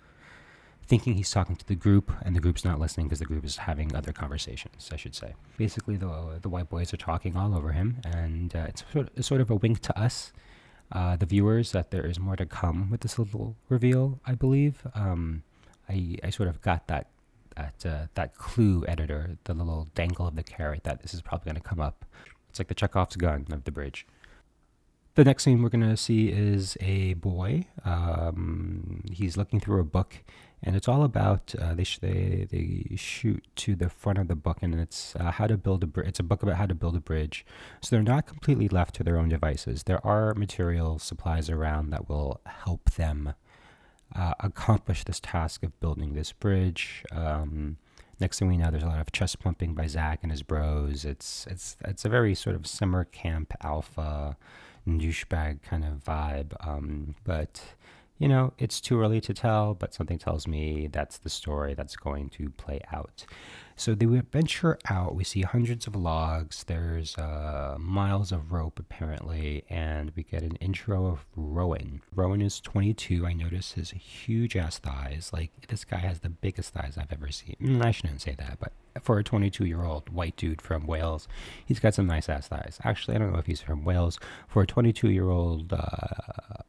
thinking 0.87 1.15
he's 1.15 1.31
talking 1.31 1.57
to 1.57 1.67
the 1.67 1.75
group, 1.75 2.11
and 2.23 2.35
the 2.35 2.41
group's 2.41 2.65
not 2.65 2.81
listening 2.81 3.09
because 3.09 3.19
the 3.19 3.27
group 3.27 3.45
is 3.45 3.59
having 3.59 3.95
other 3.95 4.13
conversations. 4.13 4.89
I 4.91 4.97
should 4.97 5.15
say. 5.15 5.35
Basically, 5.59 5.97
the 5.97 6.39
the 6.41 6.49
white 6.49 6.71
boys 6.71 6.95
are 6.95 6.99
talking 6.99 7.37
all 7.37 7.55
over 7.55 7.73
him, 7.73 8.01
and 8.05 8.57
uh, 8.57 8.67
it's, 8.69 8.85
sort 8.91 9.09
of, 9.09 9.13
it's 9.17 9.29
sort 9.29 9.43
of 9.43 9.51
a 9.51 9.57
wink 9.57 9.81
to 9.81 10.01
us 10.01 10.33
uh, 10.93 11.17
the 11.17 11.27
viewers 11.27 11.73
that 11.73 11.91
there 11.91 12.07
is 12.07 12.19
more 12.19 12.37
to 12.37 12.47
come 12.47 12.91
with 12.91 13.01
this 13.01 13.19
little 13.19 13.57
reveal. 13.69 14.21
I 14.27 14.35
believe 14.35 14.87
um, 14.95 15.43
I 15.89 16.17
I 16.25 16.31
sort 16.31 16.49
of 16.49 16.61
got 16.61 16.87
that 16.89 17.09
that 17.57 17.87
uh, 17.87 18.07
that 18.15 18.37
clue 18.37 18.85
editor, 18.87 19.37
the 19.45 19.55
little 19.55 19.89
dangle 19.95 20.27
of 20.27 20.37
the 20.37 20.43
carrot 20.43 20.85
that 20.85 21.03
this 21.03 21.15
is 21.15 21.23
probably 21.23 21.53
going 21.53 21.63
to 21.63 21.69
come 21.69 21.81
up. 21.81 22.05
It's 22.49 22.59
like 22.59 22.69
the 22.69 22.75
Chekhov's 22.75 23.17
gun 23.17 23.47
of 23.51 23.65
the 23.65 23.71
bridge. 23.71 24.07
The 25.15 25.25
next 25.25 25.45
scene 25.45 25.63
we're 25.63 25.69
going 25.69 25.89
to 25.89 25.97
see 25.97 26.29
is 26.29 26.77
a 26.81 27.15
boy. 27.15 27.67
Um, 27.85 29.05
he's 29.13 29.37
looking 29.37 29.61
through 29.61 29.81
a 29.81 29.85
book, 29.85 30.17
and 30.63 30.75
it's 30.75 30.89
all 30.89 31.05
about 31.05 31.55
uh, 31.61 31.75
they, 31.75 31.85
sh- 31.85 31.99
they 31.99 32.47
they 32.51 32.97
shoot 32.97 33.47
to 33.57 33.75
the 33.75 33.91
front 33.91 34.19
of 34.19 34.29
the 34.29 34.35
book, 34.35 34.59
and 34.63 34.75
it's 34.75 35.15
uh, 35.17 35.31
how 35.31 35.47
to 35.47 35.59
build 35.59 35.85
a 35.85 35.87
bridge. 35.87 36.09
It's 36.09 36.21
a 36.21 36.23
book 36.23 36.43
about 36.43 36.57
how 36.57 36.65
to 36.65 36.75
build 36.75 36.97
a 36.97 37.01
bridge. 37.01 37.45
So 37.83 37.95
they're 37.95 38.03
not 38.03 38.27
completely 38.27 38.69
left 38.69 38.95
to 38.97 39.05
their 39.05 39.19
own 39.19 39.29
devices. 39.29 39.83
There 39.83 40.05
are 40.07 40.33
material 40.35 40.99
supplies 40.99 41.51
around 41.51 41.91
that 41.91 42.09
will 42.09 42.41
help 42.47 42.93
them 42.93 43.35
uh, 44.17 44.35
accomplish 44.41 45.05
this 45.05 45.21
task 45.21 45.63
of 45.63 45.79
building 45.81 46.15
this 46.15 46.33
bridge. 46.33 47.05
Um, 47.13 47.77
next 48.21 48.39
thing 48.39 48.49
we 48.49 48.57
know, 48.57 48.71
there's 48.71 48.83
a 48.83 48.87
lot 48.87 49.01
of 49.01 49.13
chest 49.13 49.41
pumping 49.41 49.75
by 49.75 49.87
Zac 49.87 50.21
and 50.23 50.31
his 50.31 50.43
bros. 50.43 51.05
It's 51.05 51.47
it's 51.51 51.77
it's 51.85 52.05
a 52.05 52.09
very 52.09 52.35
sort 52.35 52.57
of 52.57 52.67
summer 52.67 53.05
camp 53.05 53.53
alpha 53.63 54.37
douchebag 54.87 55.63
kind 55.63 55.85
of 55.85 56.05
vibe. 56.05 56.55
Um, 56.67 57.15
but 57.25 57.63
you 58.23 58.29
know, 58.29 58.53
it's 58.57 58.81
too 58.81 59.01
early 59.01 59.21
to 59.21 59.35
tell, 59.35 59.75
but 59.75 59.93
something 59.93 60.17
tells 60.17 60.47
me 60.47 60.87
that's 60.87 61.19
the 61.19 61.29
story 61.29 61.75
that's 61.75 61.97
going 61.97 62.29
to 62.29 62.51
play 62.51 62.81
out. 62.93 63.27
So 63.75 63.97
they 63.97 64.07
venture 64.07 64.79
out. 64.89 65.17
We 65.17 65.25
see 65.25 65.43
hundreds 65.43 65.89
of 65.89 65.97
logs. 65.97 66.63
There's 66.63 67.19
uh, 67.19 67.79
miles 67.81 68.31
of 68.31 68.53
rope, 68.53 68.79
apparently, 68.79 69.65
and 69.69 70.13
we 70.15 70.23
get 70.23 70.45
an 70.45 70.55
intro 70.61 71.07
of 71.07 71.27
Rowan. 71.35 72.01
Rowan 72.15 72.41
is 72.43 72.61
22. 72.61 73.27
I 73.27 73.33
notice 73.33 73.73
his 73.73 73.91
huge 73.91 74.57
ass 74.57 74.79
thighs. 74.79 75.31
Like, 75.33 75.51
this 75.67 75.85
guy 75.85 75.99
has 75.99 76.21
the 76.21 76.29
biggest 76.29 76.75
thighs 76.75 76.97
I've 76.97 77.13
ever 77.13 77.33
seen. 77.33 77.57
Mm, 77.61 77.85
I 77.85 77.91
shouldn't 77.91 78.21
say 78.21 78.37
that, 78.39 78.59
but 78.61 78.73
for 79.03 79.19
a 79.19 79.25
22 79.25 79.65
year 79.65 79.83
old 79.83 80.11
white 80.11 80.37
dude 80.37 80.63
from 80.63 80.87
Wales, 80.87 81.27
he's 81.67 81.81
got 81.81 81.95
some 81.95 82.07
nice 82.07 82.29
ass 82.29 82.47
thighs. 82.47 82.79
Actually, 82.85 83.17
I 83.17 83.19
don't 83.19 83.33
know 83.33 83.41
if 83.41 83.47
he's 83.47 83.63
from 83.63 83.85
Wales. 83.85 84.21
For 84.47 84.63
a 84.63 84.67
22 84.67 85.11
year 85.11 85.29
old, 85.29 85.73
uh, 85.73 86.63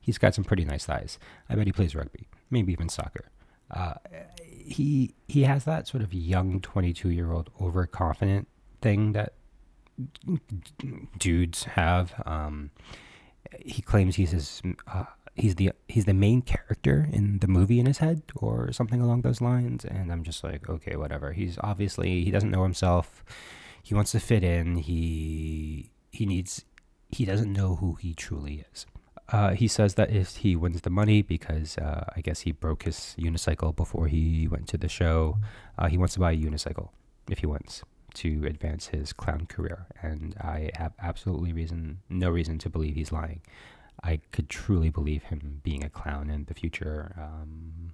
he's 0.00 0.18
got 0.18 0.34
some 0.34 0.44
pretty 0.44 0.64
nice 0.64 0.86
thighs. 0.86 1.18
I 1.48 1.54
bet 1.54 1.66
he 1.66 1.72
plays 1.72 1.94
rugby, 1.94 2.28
maybe 2.50 2.72
even 2.72 2.88
soccer. 2.88 3.30
Uh, 3.70 3.94
he 4.42 5.14
he 5.28 5.44
has 5.44 5.64
that 5.64 5.86
sort 5.86 6.02
of 6.02 6.12
young 6.12 6.60
22 6.60 7.10
year 7.10 7.32
old 7.32 7.50
overconfident 7.60 8.48
thing 8.80 9.12
that 9.12 9.34
dudes 11.18 11.64
have. 11.64 12.20
Um, 12.26 12.70
he 13.64 13.82
claims 13.82 14.16
he's 14.16 14.30
his 14.30 14.62
uh, 14.86 15.04
he's 15.34 15.56
the 15.56 15.72
he's 15.88 16.04
the 16.04 16.14
main 16.14 16.42
character 16.42 17.08
in 17.12 17.38
the 17.38 17.48
movie 17.48 17.80
in 17.80 17.86
his 17.86 17.98
head 17.98 18.22
or 18.36 18.72
something 18.72 19.00
along 19.00 19.22
those 19.22 19.40
lines 19.40 19.84
and 19.84 20.12
i'm 20.12 20.22
just 20.22 20.42
like 20.44 20.68
okay 20.68 20.96
whatever 20.96 21.32
he's 21.32 21.58
obviously 21.62 22.24
he 22.24 22.30
doesn't 22.30 22.50
know 22.50 22.62
himself 22.62 23.24
he 23.82 23.94
wants 23.94 24.12
to 24.12 24.20
fit 24.20 24.44
in 24.44 24.76
he 24.76 25.90
he 26.10 26.26
needs 26.26 26.64
he 27.08 27.24
doesn't 27.24 27.52
know 27.52 27.76
who 27.76 27.94
he 27.94 28.12
truly 28.12 28.64
is 28.72 28.86
uh, 29.32 29.50
he 29.50 29.68
says 29.68 29.94
that 29.94 30.10
if 30.10 30.36
he 30.36 30.56
wins 30.56 30.80
the 30.80 30.90
money, 30.90 31.22
because 31.22 31.78
uh, 31.78 32.04
I 32.16 32.20
guess 32.20 32.40
he 32.40 32.52
broke 32.52 32.82
his 32.82 33.14
unicycle 33.18 33.74
before 33.74 34.08
he 34.08 34.48
went 34.48 34.66
to 34.68 34.78
the 34.78 34.88
show, 34.88 35.38
uh, 35.78 35.88
he 35.88 35.96
wants 35.96 36.14
to 36.14 36.20
buy 36.20 36.32
a 36.32 36.36
unicycle 36.36 36.90
if 37.28 37.38
he 37.38 37.46
wins 37.46 37.82
to 38.14 38.44
advance 38.46 38.88
his 38.88 39.12
clown 39.12 39.46
career. 39.46 39.86
And 40.02 40.34
I 40.40 40.70
have 40.74 40.92
absolutely 40.98 41.52
reason, 41.52 42.00
no 42.08 42.28
reason 42.28 42.58
to 42.58 42.68
believe 42.68 42.96
he's 42.96 43.12
lying. 43.12 43.40
I 44.02 44.20
could 44.32 44.48
truly 44.48 44.90
believe 44.90 45.24
him 45.24 45.60
being 45.62 45.84
a 45.84 45.90
clown 45.90 46.28
in 46.28 46.44
the 46.46 46.54
future. 46.54 47.14
Um, 47.16 47.92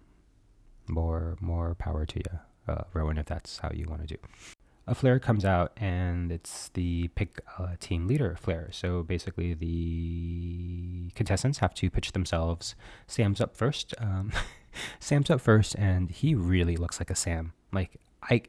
more, 0.88 1.37
more 1.40 1.75
power 1.75 2.07
to 2.07 2.19
you, 2.19 2.38
uh, 2.69 2.85
Rowan, 2.95 3.19
if 3.19 3.26
that's 3.26 3.59
how 3.59 3.71
you 3.75 3.87
want 3.88 4.02
to 4.02 4.07
do 4.07 4.56
a 4.87 4.95
flare 4.95 5.19
comes 5.19 5.45
out 5.45 5.73
and 5.76 6.31
it's 6.31 6.69
the 6.75 7.09
pick 7.09 7.40
uh, 7.59 7.75
team 7.81 8.07
leader 8.07 8.37
flare. 8.40 8.69
So 8.71 9.02
basically, 9.02 9.55
the 9.55 11.11
contestants 11.14 11.59
have 11.59 11.75
to 11.75 11.90
pitch 11.90 12.12
themselves. 12.12 12.76
Sam's 13.07 13.40
up 13.40 13.57
first. 13.57 13.95
Um, 13.99 14.33
Sam's 15.00 15.31
up 15.31 15.40
first, 15.40 15.75
and 15.76 16.11
he 16.11 16.35
really 16.35 16.76
looks 16.76 17.00
like 17.00 17.11
a 17.11 17.14
Sam. 17.14 17.52
Like 17.73 17.97
I, 18.23 18.43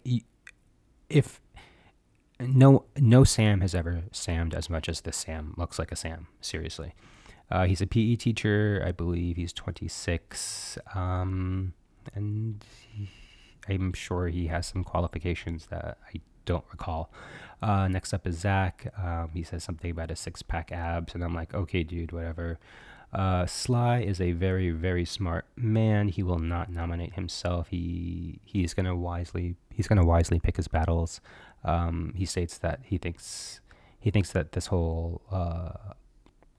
if 1.09 1.41
no 2.39 2.85
no 2.97 3.23
Sam 3.23 3.61
has 3.61 3.73
ever 3.73 4.03
Sammed 4.11 4.53
as 4.53 4.69
much 4.69 4.87
as 4.87 5.01
this 5.01 5.17
Sam 5.17 5.53
looks 5.57 5.79
like 5.79 5.91
a 5.91 5.95
Sam. 5.95 6.27
Seriously, 6.39 6.93
uh, 7.49 7.65
he's 7.65 7.81
a 7.81 7.87
PE 7.87 8.15
teacher. 8.17 8.83
I 8.85 8.91
believe 8.91 9.37
he's 9.37 9.53
26, 9.53 10.77
um, 10.93 11.73
and. 12.13 12.63
He, 12.91 13.09
I'm 13.67 13.93
sure 13.93 14.27
he 14.27 14.47
has 14.47 14.65
some 14.65 14.83
qualifications 14.83 15.67
that 15.67 15.97
I 16.13 16.21
don't 16.45 16.65
recall. 16.71 17.11
Uh, 17.61 17.87
next 17.87 18.13
up 18.13 18.27
is 18.27 18.39
Zac. 18.39 18.93
Um, 18.97 19.31
he 19.33 19.43
says 19.43 19.63
something 19.63 19.91
about 19.91 20.11
a 20.11 20.15
six 20.15 20.41
pack 20.41 20.71
abs, 20.71 21.13
and 21.13 21.23
I'm 21.23 21.33
like, 21.33 21.53
okay, 21.53 21.83
dude, 21.83 22.11
whatever. 22.11 22.59
Uh, 23.13 23.45
Sly 23.45 23.99
is 23.99 24.19
a 24.19 24.33
very, 24.33 24.69
very 24.71 25.05
smart 25.05 25.45
man. 25.55 26.09
He 26.09 26.23
will 26.23 26.39
not 26.39 26.69
nominate 26.69 27.13
himself. 27.13 27.69
He 27.69 28.39
he's 28.43 28.73
gonna 28.73 28.95
wisely 28.95 29.55
he's 29.73 29.87
gonna 29.87 30.05
wisely 30.05 30.39
pick 30.39 30.57
his 30.57 30.67
battles. 30.67 31.21
Um, 31.63 32.13
he 32.15 32.25
states 32.25 32.57
that 32.59 32.81
he 32.83 32.97
thinks 32.97 33.61
he 33.99 34.11
thinks 34.11 34.31
that 34.33 34.51
this 34.51 34.67
whole 34.67 35.21
uh, 35.31 35.93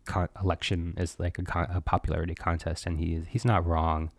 con- 0.07 0.29
election 0.43 0.95
is 0.97 1.17
like 1.19 1.38
a, 1.38 1.43
con- 1.43 1.71
a, 1.71 1.81
popularity 1.81 2.35
contest, 2.35 2.87
and 2.87 2.99
he 2.99 3.23
he's 3.29 3.45
not 3.45 3.65
wrong. 3.67 4.11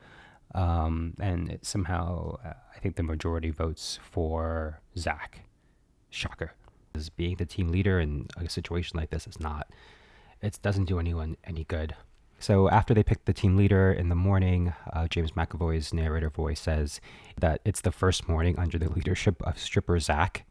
Um, 0.56 1.14
and 1.20 1.60
somehow, 1.62 2.38
uh, 2.44 2.54
I 2.76 2.80
think 2.80 2.96
the 2.96 3.04
majority 3.04 3.52
votes 3.52 4.00
for 4.02 4.82
Zac. 4.98 5.42
Shocker. 6.10 6.54
As 6.96 7.10
being 7.10 7.36
the 7.36 7.46
team 7.46 7.68
leader 7.70 8.00
in 8.00 8.28
a 8.36 8.50
situation 8.50 9.00
like 9.00 9.12
this 9.12 9.28
is 9.28 9.40
not, 9.40 9.68
it 10.42 10.58
doesn't 10.62 10.86
do 10.86 11.00
anyone 11.00 11.38
any 11.44 11.66
good. 11.66 11.96
So 12.40 12.70
after 12.70 12.94
they 12.94 13.04
pick 13.04 13.26
the 13.26 13.34
team 13.34 13.58
leader 13.58 13.92
in 13.92 14.10
the 14.10 14.16
morning, 14.16 14.74
uh, 14.94 15.08
James 15.08 15.34
McAvoy's 15.34 15.94
narrator 15.94 16.30
voice 16.30 16.62
says 16.62 17.02
that 17.40 17.60
it's 17.66 17.82
the 17.82 17.92
first 17.92 18.30
morning 18.30 18.58
under 18.58 18.80
the 18.80 18.90
leadership 18.90 19.42
of 19.44 19.60
stripper 19.60 20.00
Zac. 20.00 20.46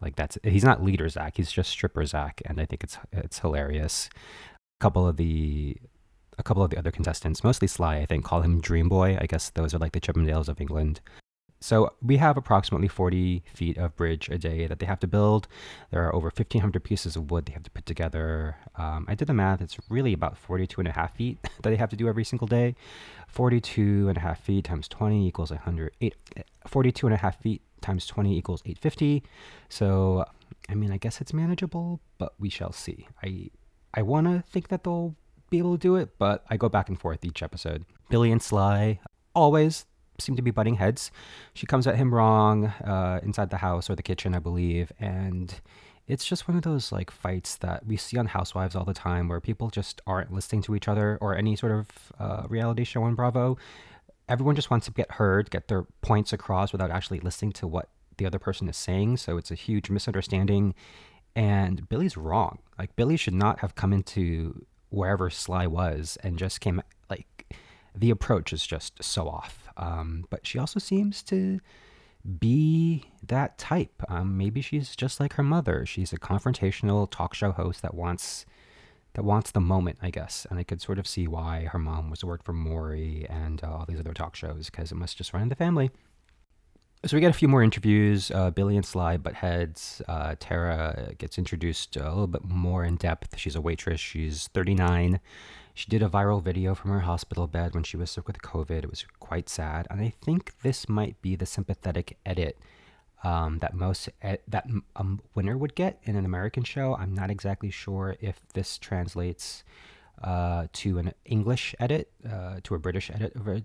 Like 0.00 0.16
that's 0.16 0.38
he's 0.44 0.64
not 0.64 0.82
leader 0.82 1.08
Zac, 1.08 1.36
he's 1.36 1.52
just 1.52 1.70
stripper 1.70 2.06
Zac, 2.06 2.40
and 2.46 2.60
I 2.60 2.64
think 2.64 2.84
it's 2.84 2.96
it's 3.12 3.40
hilarious. 3.40 4.08
A 4.80 4.80
couple 4.80 5.06
of 5.06 5.16
the 5.16 5.76
a 6.38 6.42
couple 6.42 6.62
of 6.62 6.70
the 6.70 6.78
other 6.78 6.90
contestants, 6.90 7.44
mostly 7.44 7.68
Sly, 7.68 7.96
I 7.98 8.06
think, 8.06 8.24
call 8.24 8.42
him 8.42 8.60
Dream 8.60 8.88
Boy. 8.88 9.18
I 9.20 9.26
guess 9.26 9.50
those 9.50 9.74
are 9.74 9.78
like 9.78 9.92
the 9.92 10.00
Chippendales 10.00 10.48
of 10.48 10.60
England. 10.60 11.00
So 11.62 11.92
we 12.02 12.16
have 12.16 12.36
approximately 12.36 12.88
40 12.88 13.44
feet 13.54 13.78
of 13.78 13.94
bridge 13.94 14.28
a 14.28 14.36
day 14.36 14.66
that 14.66 14.80
they 14.80 14.86
have 14.86 14.98
to 14.98 15.06
build. 15.06 15.46
There 15.92 16.04
are 16.04 16.12
over 16.12 16.26
1,500 16.26 16.82
pieces 16.82 17.14
of 17.14 17.30
wood 17.30 17.46
they 17.46 17.52
have 17.52 17.62
to 17.62 17.70
put 17.70 17.86
together. 17.86 18.56
Um, 18.74 19.06
I 19.08 19.14
did 19.14 19.28
the 19.28 19.34
math. 19.34 19.60
It's 19.60 19.78
really 19.88 20.12
about 20.12 20.36
42 20.36 20.80
and 20.80 20.88
a 20.88 20.92
half 20.92 21.14
feet 21.14 21.38
that 21.62 21.70
they 21.70 21.76
have 21.76 21.90
to 21.90 21.96
do 21.96 22.08
every 22.08 22.24
single 22.24 22.48
day. 22.48 22.74
42 23.28 24.08
and 24.08 24.16
a 24.16 24.20
half 24.20 24.40
feet 24.40 24.64
times 24.64 24.88
20 24.88 25.24
equals 25.24 25.52
100. 25.52 25.92
42 26.66 27.06
and 27.06 27.14
a 27.14 27.18
half 27.18 27.40
feet 27.40 27.62
times 27.80 28.06
20 28.06 28.36
equals 28.36 28.62
850. 28.64 29.22
So, 29.68 30.24
I 30.68 30.74
mean, 30.74 30.90
I 30.90 30.96
guess 30.96 31.20
it's 31.20 31.32
manageable, 31.32 32.00
but 32.18 32.34
we 32.40 32.48
shall 32.50 32.72
see. 32.72 33.06
I 33.22 33.50
I 33.94 34.02
want 34.02 34.26
to 34.26 34.42
think 34.50 34.68
that 34.68 34.84
they'll 34.84 35.14
be 35.52 35.58
able 35.58 35.72
to 35.72 35.78
do 35.78 35.94
it, 35.94 36.18
but 36.18 36.44
I 36.50 36.56
go 36.56 36.68
back 36.68 36.88
and 36.88 36.98
forth 36.98 37.24
each 37.24 37.42
episode. 37.42 37.84
Billy 38.08 38.32
and 38.32 38.42
Sly 38.42 38.98
always 39.34 39.86
seem 40.18 40.34
to 40.34 40.42
be 40.42 40.50
butting 40.50 40.76
heads. 40.76 41.12
She 41.54 41.66
comes 41.66 41.86
at 41.86 41.96
him 41.96 42.12
wrong 42.12 42.66
uh, 42.66 43.20
inside 43.22 43.50
the 43.50 43.58
house 43.58 43.88
or 43.88 43.94
the 43.94 44.02
kitchen, 44.02 44.34
I 44.34 44.38
believe, 44.40 44.90
and 44.98 45.54
it's 46.08 46.24
just 46.24 46.48
one 46.48 46.56
of 46.56 46.62
those 46.62 46.90
like 46.90 47.10
fights 47.10 47.56
that 47.56 47.86
we 47.86 47.96
see 47.96 48.16
on 48.18 48.26
Housewives 48.26 48.74
all 48.74 48.84
the 48.84 48.94
time, 48.94 49.28
where 49.28 49.40
people 49.40 49.70
just 49.70 50.00
aren't 50.06 50.32
listening 50.32 50.62
to 50.62 50.74
each 50.74 50.88
other 50.88 51.18
or 51.20 51.36
any 51.36 51.54
sort 51.54 51.72
of 51.72 51.88
uh, 52.18 52.42
reality 52.48 52.84
show 52.84 53.02
on 53.04 53.14
Bravo. 53.14 53.56
Everyone 54.28 54.56
just 54.56 54.70
wants 54.70 54.86
to 54.86 54.92
get 54.92 55.12
heard, 55.12 55.50
get 55.50 55.68
their 55.68 55.84
points 56.00 56.32
across 56.32 56.72
without 56.72 56.90
actually 56.90 57.20
listening 57.20 57.52
to 57.52 57.66
what 57.66 57.88
the 58.16 58.26
other 58.26 58.38
person 58.38 58.68
is 58.68 58.76
saying. 58.76 59.18
So 59.18 59.36
it's 59.36 59.50
a 59.50 59.54
huge 59.54 59.90
misunderstanding. 59.90 60.74
And 61.34 61.88
Billy's 61.88 62.16
wrong. 62.16 62.58
Like 62.78 62.94
Billy 62.96 63.16
should 63.16 63.34
not 63.34 63.60
have 63.60 63.74
come 63.74 63.92
into 63.92 64.66
wherever 64.92 65.30
Sly 65.30 65.66
was 65.66 66.18
and 66.22 66.38
just 66.38 66.60
came 66.60 66.82
like 67.08 67.56
the 67.94 68.10
approach 68.10 68.52
is 68.52 68.66
just 68.66 69.02
so 69.02 69.28
off. 69.28 69.68
Um, 69.76 70.26
but 70.30 70.46
she 70.46 70.58
also 70.58 70.78
seems 70.78 71.22
to 71.24 71.60
be 72.38 73.10
that 73.26 73.58
type. 73.58 74.02
Um, 74.08 74.36
maybe 74.36 74.60
she's 74.60 74.94
just 74.94 75.18
like 75.18 75.34
her 75.34 75.42
mother. 75.42 75.84
She's 75.86 76.12
a 76.12 76.18
confrontational 76.18 77.10
talk 77.10 77.34
show 77.34 77.52
host 77.52 77.82
that 77.82 77.94
wants 77.94 78.46
that 79.14 79.24
wants 79.24 79.50
the 79.50 79.60
moment, 79.60 79.98
I 80.00 80.10
guess. 80.10 80.46
And 80.48 80.58
I 80.58 80.62
could 80.62 80.80
sort 80.80 80.98
of 80.98 81.06
see 81.06 81.26
why 81.26 81.64
her 81.64 81.78
mom 81.78 82.08
was 82.08 82.20
to 82.20 82.26
work 82.26 82.42
for 82.42 82.54
Maury 82.54 83.26
and 83.28 83.62
uh, 83.62 83.70
all 83.70 83.84
these 83.86 84.00
other 84.00 84.14
talk 84.14 84.34
shows 84.34 84.70
because 84.70 84.90
it 84.90 84.94
must 84.94 85.18
just 85.18 85.34
run 85.34 85.42
in 85.42 85.48
the 85.50 85.54
family. 85.54 85.90
So 87.04 87.16
we 87.16 87.20
get 87.20 87.30
a 87.30 87.34
few 87.34 87.48
more 87.48 87.64
interviews. 87.64 88.30
Uh, 88.30 88.50
Billy 88.50 88.76
and 88.76 88.86
Sly 88.86 89.16
butt 89.16 89.34
heads. 89.34 90.00
Uh, 90.06 90.36
Tara 90.38 91.14
gets 91.18 91.36
introduced 91.36 91.96
a 91.96 92.08
little 92.08 92.28
bit 92.28 92.44
more 92.44 92.84
in 92.84 92.94
depth. 92.94 93.36
She's 93.36 93.56
a 93.56 93.60
waitress. 93.60 94.00
She's 94.00 94.46
39. 94.54 95.18
She 95.74 95.88
did 95.88 96.00
a 96.00 96.08
viral 96.08 96.40
video 96.40 96.76
from 96.76 96.92
her 96.92 97.00
hospital 97.00 97.48
bed 97.48 97.74
when 97.74 97.82
she 97.82 97.96
was 97.96 98.12
sick 98.12 98.28
with 98.28 98.40
COVID. 98.40 98.84
It 98.84 98.90
was 98.90 99.04
quite 99.18 99.48
sad, 99.48 99.88
and 99.90 100.00
I 100.00 100.12
think 100.22 100.52
this 100.62 100.88
might 100.88 101.20
be 101.22 101.34
the 101.34 101.46
sympathetic 101.46 102.18
edit 102.24 102.56
um, 103.24 103.58
that 103.60 103.74
most 103.74 104.08
ed- 104.20 104.42
that 104.46 104.68
a 104.94 105.06
winner 105.34 105.56
would 105.56 105.74
get 105.74 105.98
in 106.04 106.14
an 106.14 106.24
American 106.24 106.62
show. 106.62 106.94
I'm 106.94 107.14
not 107.14 107.30
exactly 107.30 107.70
sure 107.70 108.16
if 108.20 108.40
this 108.52 108.78
translates 108.78 109.64
uh, 110.22 110.66
to 110.72 110.98
an 110.98 111.14
English 111.24 111.74
edit, 111.80 112.12
uh, 112.30 112.60
to 112.62 112.74
a 112.74 112.78
British 112.78 113.10
edit 113.10 113.34
of 113.34 113.48
a 113.48 113.64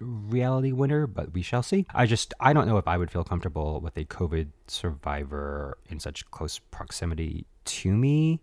reality 0.00 0.72
winner, 0.72 1.06
but 1.06 1.32
we 1.32 1.42
shall 1.42 1.62
see. 1.62 1.86
I 1.94 2.06
just 2.06 2.34
I 2.40 2.52
don't 2.52 2.66
know 2.66 2.78
if 2.78 2.88
I 2.88 2.96
would 2.96 3.10
feel 3.10 3.24
comfortable 3.24 3.80
with 3.80 3.96
a 3.96 4.04
COVID 4.04 4.48
survivor 4.66 5.78
in 5.88 6.00
such 6.00 6.30
close 6.30 6.58
proximity 6.58 7.46
to 7.64 7.92
me 7.92 8.42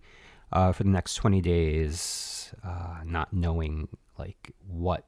uh, 0.52 0.72
for 0.72 0.84
the 0.84 0.90
next 0.90 1.16
20 1.16 1.42
days, 1.42 2.54
uh, 2.64 2.98
not 3.06 3.32
knowing 3.34 3.88
like 4.18 4.52
what 4.68 5.08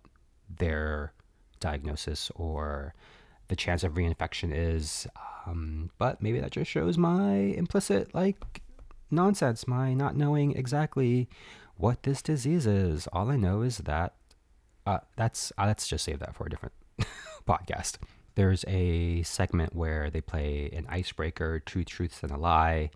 their 0.57 1.13
diagnosis 1.59 2.31
or 2.35 2.93
the 3.47 3.55
chance 3.55 3.83
of 3.83 3.93
reinfection 3.93 4.51
is. 4.53 5.07
Um, 5.45 5.91
but 5.97 6.21
maybe 6.21 6.39
that 6.39 6.51
just 6.51 6.71
shows 6.71 6.97
my 6.97 7.33
implicit 7.35 8.13
like 8.15 8.61
nonsense, 9.11 9.67
my 9.67 9.93
not 9.93 10.15
knowing 10.15 10.55
exactly 10.55 11.27
what 11.75 12.03
this 12.03 12.21
disease 12.21 12.65
is. 12.65 13.07
All 13.11 13.29
I 13.29 13.35
know 13.35 13.61
is 13.61 13.79
that 13.79 14.13
uh, 14.85 14.99
that's 15.15 15.51
uh, 15.57 15.65
let's 15.65 15.87
just 15.87 16.05
save 16.05 16.19
that 16.19 16.35
for 16.35 16.45
a 16.45 16.49
different 16.49 16.73
podcast. 17.47 17.97
There's 18.35 18.65
a 18.67 19.21
segment 19.23 19.75
where 19.75 20.09
they 20.09 20.21
play 20.21 20.69
an 20.73 20.87
icebreaker, 20.89 21.59
truth, 21.59 21.87
truths, 21.87 22.23
and 22.23 22.31
a 22.31 22.37
lie. 22.37 22.89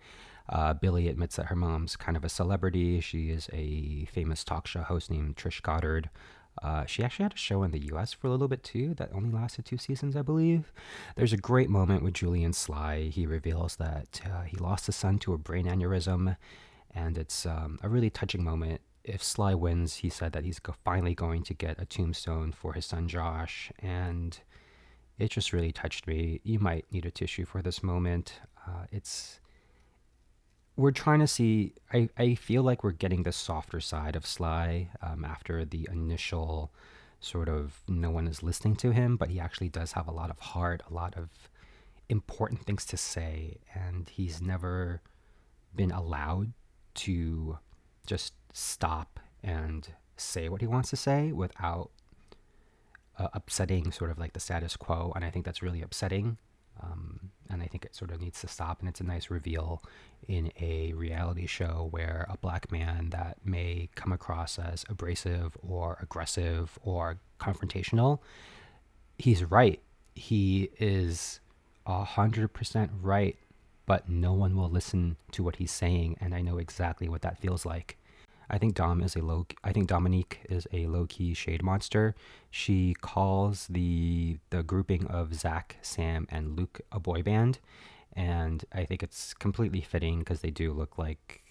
Uh, 0.48 0.74
Billy 0.74 1.08
admits 1.08 1.36
that 1.36 1.46
her 1.46 1.56
mom's 1.56 1.94
kind 1.94 2.16
of 2.16 2.24
a 2.24 2.28
celebrity. 2.28 3.00
She 3.00 3.30
is 3.30 3.48
a 3.52 4.06
famous 4.06 4.42
talk 4.42 4.66
show 4.66 4.80
host 4.80 5.10
named 5.10 5.36
Trish 5.36 5.62
Goddard. 5.62 6.10
Uh, 6.62 6.86
she 6.86 7.04
actually 7.04 7.24
had 7.24 7.34
a 7.34 7.38
show 7.38 7.62
in 7.62 7.70
the 7.70 7.92
US 7.92 8.12
for 8.12 8.26
a 8.26 8.30
little 8.30 8.48
bit 8.48 8.64
too 8.64 8.94
that 8.94 9.10
only 9.12 9.30
lasted 9.30 9.64
two 9.64 9.78
seasons, 9.78 10.16
I 10.16 10.22
believe. 10.22 10.72
There's 11.16 11.32
a 11.32 11.36
great 11.36 11.70
moment 11.70 12.02
with 12.02 12.14
Julie 12.14 12.42
and 12.42 12.56
Sly. 12.56 13.10
He 13.12 13.26
reveals 13.26 13.76
that 13.76 14.20
uh, 14.24 14.42
he 14.42 14.56
lost 14.56 14.86
his 14.86 14.96
son 14.96 15.18
to 15.20 15.34
a 15.34 15.38
brain 15.38 15.66
aneurysm, 15.66 16.36
and 16.94 17.16
it's 17.16 17.46
um, 17.46 17.78
a 17.82 17.88
really 17.88 18.10
touching 18.10 18.42
moment. 18.42 18.80
If 19.08 19.22
Sly 19.22 19.54
wins, 19.54 19.96
he 19.96 20.10
said 20.10 20.32
that 20.32 20.44
he's 20.44 20.60
finally 20.84 21.14
going 21.14 21.42
to 21.44 21.54
get 21.54 21.80
a 21.80 21.86
tombstone 21.86 22.52
for 22.52 22.74
his 22.74 22.86
son 22.86 23.08
Josh, 23.08 23.72
and 23.78 24.38
it 25.18 25.30
just 25.30 25.52
really 25.52 25.72
touched 25.72 26.06
me. 26.06 26.40
You 26.44 26.58
might 26.58 26.84
need 26.92 27.06
a 27.06 27.10
tissue 27.10 27.46
for 27.46 27.62
this 27.62 27.82
moment. 27.82 28.40
Uh, 28.66 28.84
it's 28.92 29.40
we're 30.76 30.92
trying 30.92 31.20
to 31.20 31.26
see. 31.26 31.72
I, 31.92 32.08
I 32.18 32.34
feel 32.34 32.62
like 32.62 32.84
we're 32.84 32.92
getting 32.92 33.22
the 33.22 33.32
softer 33.32 33.80
side 33.80 34.14
of 34.14 34.26
Sly 34.26 34.90
um, 35.02 35.24
after 35.24 35.64
the 35.64 35.88
initial 35.90 36.70
sort 37.18 37.48
of 37.48 37.80
no 37.88 38.10
one 38.10 38.28
is 38.28 38.42
listening 38.42 38.76
to 38.76 38.90
him, 38.92 39.16
but 39.16 39.30
he 39.30 39.40
actually 39.40 39.70
does 39.70 39.92
have 39.92 40.06
a 40.06 40.12
lot 40.12 40.30
of 40.30 40.38
heart, 40.38 40.82
a 40.88 40.94
lot 40.94 41.16
of 41.16 41.30
important 42.08 42.64
things 42.64 42.84
to 42.86 42.96
say, 42.96 43.58
and 43.74 44.08
he's 44.10 44.40
never 44.40 45.00
been 45.74 45.90
allowed 45.90 46.52
to 46.94 47.58
just 48.08 48.32
stop 48.52 49.20
and 49.42 49.88
say 50.16 50.48
what 50.48 50.60
he 50.60 50.66
wants 50.66 50.90
to 50.90 50.96
say 50.96 51.30
without 51.30 51.90
uh, 53.18 53.28
upsetting 53.34 53.92
sort 53.92 54.10
of 54.10 54.18
like 54.18 54.32
the 54.32 54.40
status 54.40 54.76
quo. 54.76 55.12
And 55.14 55.24
I 55.24 55.30
think 55.30 55.44
that's 55.44 55.62
really 55.62 55.82
upsetting. 55.82 56.38
Um, 56.82 57.30
and 57.50 57.62
I 57.62 57.66
think 57.66 57.84
it 57.84 57.94
sort 57.94 58.10
of 58.10 58.20
needs 58.20 58.40
to 58.40 58.48
stop. 58.48 58.80
And 58.80 58.88
it's 58.88 59.00
a 59.00 59.04
nice 59.04 59.30
reveal 59.30 59.82
in 60.26 60.52
a 60.58 60.92
reality 60.94 61.46
show 61.46 61.88
where 61.90 62.26
a 62.30 62.36
black 62.38 62.72
man 62.72 63.10
that 63.10 63.36
may 63.44 63.88
come 63.94 64.12
across 64.12 64.58
as 64.58 64.84
abrasive 64.88 65.56
or 65.62 65.98
aggressive 66.00 66.78
or 66.82 67.18
confrontational, 67.38 68.20
he's 69.18 69.44
right. 69.44 69.80
He 70.14 70.70
is 70.78 71.40
a 71.86 72.04
hundred 72.04 72.48
percent 72.48 72.90
right, 73.00 73.36
but 73.88 74.06
no 74.06 74.34
one 74.34 74.54
will 74.54 74.68
listen 74.68 75.16
to 75.32 75.42
what 75.42 75.56
he's 75.56 75.72
saying, 75.72 76.18
and 76.20 76.34
I 76.34 76.42
know 76.42 76.58
exactly 76.58 77.08
what 77.08 77.22
that 77.22 77.38
feels 77.38 77.64
like. 77.64 77.96
I 78.50 78.58
think 78.58 78.74
Dom 78.74 79.02
is 79.02 79.16
a 79.16 79.22
low. 79.22 79.46
I 79.64 79.72
think 79.72 79.88
Dominique 79.88 80.40
is 80.48 80.68
a 80.72 80.86
low 80.86 81.06
key 81.06 81.32
shade 81.32 81.62
monster. 81.62 82.14
She 82.50 82.94
calls 83.00 83.66
the 83.68 84.38
the 84.50 84.62
grouping 84.62 85.06
of 85.06 85.34
Zac, 85.34 85.76
Sam, 85.80 86.26
and 86.30 86.54
Luke 86.56 86.80
a 86.92 87.00
boy 87.00 87.22
band, 87.22 87.60
and 88.12 88.62
I 88.72 88.84
think 88.84 89.02
it's 89.02 89.32
completely 89.32 89.80
fitting 89.80 90.18
because 90.18 90.42
they 90.42 90.50
do 90.50 90.72
look 90.72 90.98
like 90.98 91.42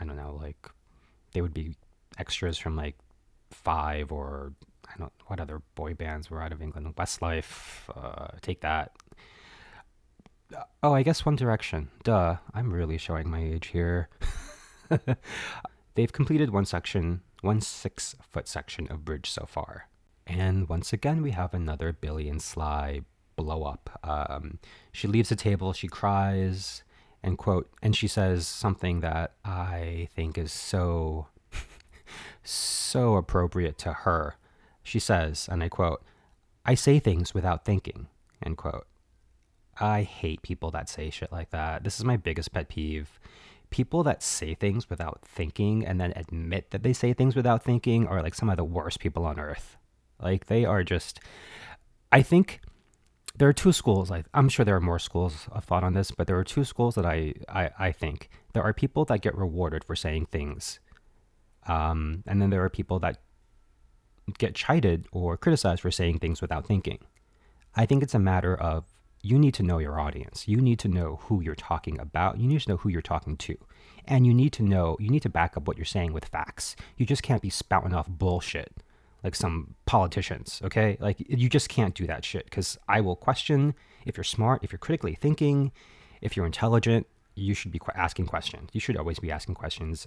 I 0.00 0.04
don't 0.04 0.16
know, 0.16 0.38
like 0.40 0.70
they 1.32 1.40
would 1.40 1.54
be 1.54 1.74
extras 2.18 2.56
from 2.56 2.76
like 2.76 2.96
Five 3.50 4.10
or 4.10 4.52
I 4.88 4.98
don't 4.98 5.12
what 5.26 5.40
other 5.40 5.62
boy 5.76 5.94
bands 5.94 6.30
were 6.30 6.42
out 6.42 6.52
of 6.52 6.60
England. 6.62 6.94
Westlife, 6.96 7.88
uh, 7.96 8.28
Take 8.42 8.60
That. 8.60 8.92
Oh, 10.82 10.92
I 10.92 11.02
guess 11.02 11.24
One 11.26 11.36
Direction. 11.36 11.88
Duh, 12.04 12.36
I'm 12.54 12.72
really 12.72 12.98
showing 12.98 13.28
my 13.28 13.42
age 13.42 13.68
here. 13.68 14.08
They've 15.94 16.12
completed 16.12 16.50
one 16.50 16.66
section, 16.66 17.22
one 17.40 17.60
six 17.60 18.14
foot 18.30 18.46
section 18.46 18.86
of 18.88 19.04
bridge 19.04 19.30
so 19.30 19.46
far. 19.48 19.88
And 20.26 20.68
once 20.68 20.92
again, 20.92 21.22
we 21.22 21.30
have 21.32 21.54
another 21.54 21.92
Billy 21.92 22.28
and 22.28 22.40
Sly 22.40 23.02
blow 23.36 23.64
up. 23.64 23.98
Um, 24.02 24.58
she 24.92 25.06
leaves 25.08 25.28
the 25.28 25.36
table, 25.36 25.72
she 25.72 25.88
cries, 25.88 26.82
and 27.22 27.38
quote, 27.38 27.70
and 27.82 27.94
she 27.96 28.08
says 28.08 28.46
something 28.46 29.00
that 29.00 29.32
I 29.44 30.08
think 30.14 30.38
is 30.38 30.52
so, 30.52 31.26
so 32.42 33.14
appropriate 33.16 33.78
to 33.78 33.92
her. 33.92 34.36
She 34.82 34.98
says, 34.98 35.48
and 35.50 35.62
I 35.62 35.68
quote, 35.68 36.02
I 36.64 36.74
say 36.74 36.98
things 36.98 37.34
without 37.34 37.64
thinking, 37.64 38.08
end 38.44 38.56
quote. 38.56 38.86
I 39.78 40.02
hate 40.02 40.42
people 40.42 40.70
that 40.72 40.88
say 40.88 41.10
shit 41.10 41.32
like 41.32 41.50
that. 41.50 41.84
This 41.84 41.98
is 41.98 42.04
my 42.04 42.16
biggest 42.16 42.52
pet 42.52 42.68
peeve 42.68 43.18
people 43.70 44.02
that 44.04 44.22
say 44.22 44.54
things 44.54 44.88
without 44.88 45.20
thinking 45.24 45.84
and 45.84 46.00
then 46.00 46.12
admit 46.16 46.70
that 46.70 46.82
they 46.82 46.92
say 46.92 47.12
things 47.12 47.34
without 47.34 47.62
thinking 47.62 48.06
are 48.06 48.22
like 48.22 48.34
some 48.34 48.48
of 48.48 48.56
the 48.56 48.64
worst 48.64 49.00
people 49.00 49.26
on 49.26 49.38
earth. 49.40 49.76
Like 50.20 50.46
they 50.46 50.64
are 50.64 50.82
just 50.82 51.20
I 52.12 52.22
think 52.22 52.60
there 53.36 53.48
are 53.48 53.52
two 53.52 53.72
schools. 53.72 54.10
I, 54.10 54.24
am 54.32 54.48
sure 54.48 54.64
there 54.64 54.76
are 54.76 54.80
more 54.80 54.98
schools 54.98 55.48
of 55.52 55.64
thought 55.64 55.84
on 55.84 55.92
this, 55.92 56.10
but 56.10 56.26
there 56.26 56.38
are 56.38 56.44
two 56.44 56.64
schools 56.64 56.94
that 56.94 57.04
I, 57.04 57.34
I, 57.48 57.70
I 57.78 57.92
think. 57.92 58.30
There 58.54 58.62
are 58.62 58.72
people 58.72 59.04
that 59.06 59.20
get 59.20 59.36
rewarded 59.36 59.84
for 59.84 59.94
saying 59.94 60.26
things. 60.26 60.80
Um, 61.66 62.22
and 62.26 62.40
then 62.40 62.48
there 62.48 62.64
are 62.64 62.70
people 62.70 62.98
that 63.00 63.18
get 64.38 64.54
chided 64.54 65.06
or 65.12 65.36
criticized 65.36 65.82
for 65.82 65.90
saying 65.90 66.20
things 66.20 66.40
without 66.40 66.66
thinking. 66.66 67.00
I 67.74 67.84
think 67.84 68.02
it's 68.02 68.14
a 68.14 68.18
matter 68.18 68.56
of 68.56 68.84
you 69.26 69.38
need 69.38 69.54
to 69.54 69.62
know 69.62 69.78
your 69.78 69.98
audience. 69.98 70.46
You 70.46 70.58
need 70.58 70.78
to 70.80 70.88
know 70.88 71.18
who 71.22 71.40
you're 71.40 71.54
talking 71.56 71.98
about. 71.98 72.38
You 72.38 72.46
need 72.46 72.60
to 72.60 72.70
know 72.70 72.76
who 72.76 72.88
you're 72.88 73.02
talking 73.02 73.36
to. 73.38 73.58
And 74.06 74.24
you 74.24 74.32
need 74.32 74.52
to 74.54 74.62
know, 74.62 74.96
you 75.00 75.10
need 75.10 75.22
to 75.22 75.28
back 75.28 75.56
up 75.56 75.66
what 75.66 75.76
you're 75.76 75.84
saying 75.84 76.12
with 76.12 76.24
facts. 76.24 76.76
You 76.96 77.04
just 77.04 77.24
can't 77.24 77.42
be 77.42 77.50
spouting 77.50 77.92
off 77.92 78.08
bullshit 78.08 78.72
like 79.24 79.34
some 79.34 79.74
politicians, 79.84 80.60
okay? 80.62 80.96
Like 81.00 81.16
you 81.28 81.48
just 81.48 81.68
can't 81.68 81.94
do 81.94 82.06
that 82.06 82.24
shit 82.24 82.44
because 82.44 82.78
I 82.88 83.00
will 83.00 83.16
question 83.16 83.74
if 84.04 84.16
you're 84.16 84.22
smart, 84.22 84.62
if 84.62 84.70
you're 84.70 84.78
critically 84.78 85.16
thinking, 85.16 85.72
if 86.20 86.36
you're 86.36 86.46
intelligent, 86.46 87.08
you 87.34 87.52
should 87.52 87.72
be 87.72 87.80
asking 87.96 88.26
questions. 88.26 88.70
You 88.72 88.80
should 88.80 88.96
always 88.96 89.18
be 89.18 89.32
asking 89.32 89.56
questions. 89.56 90.06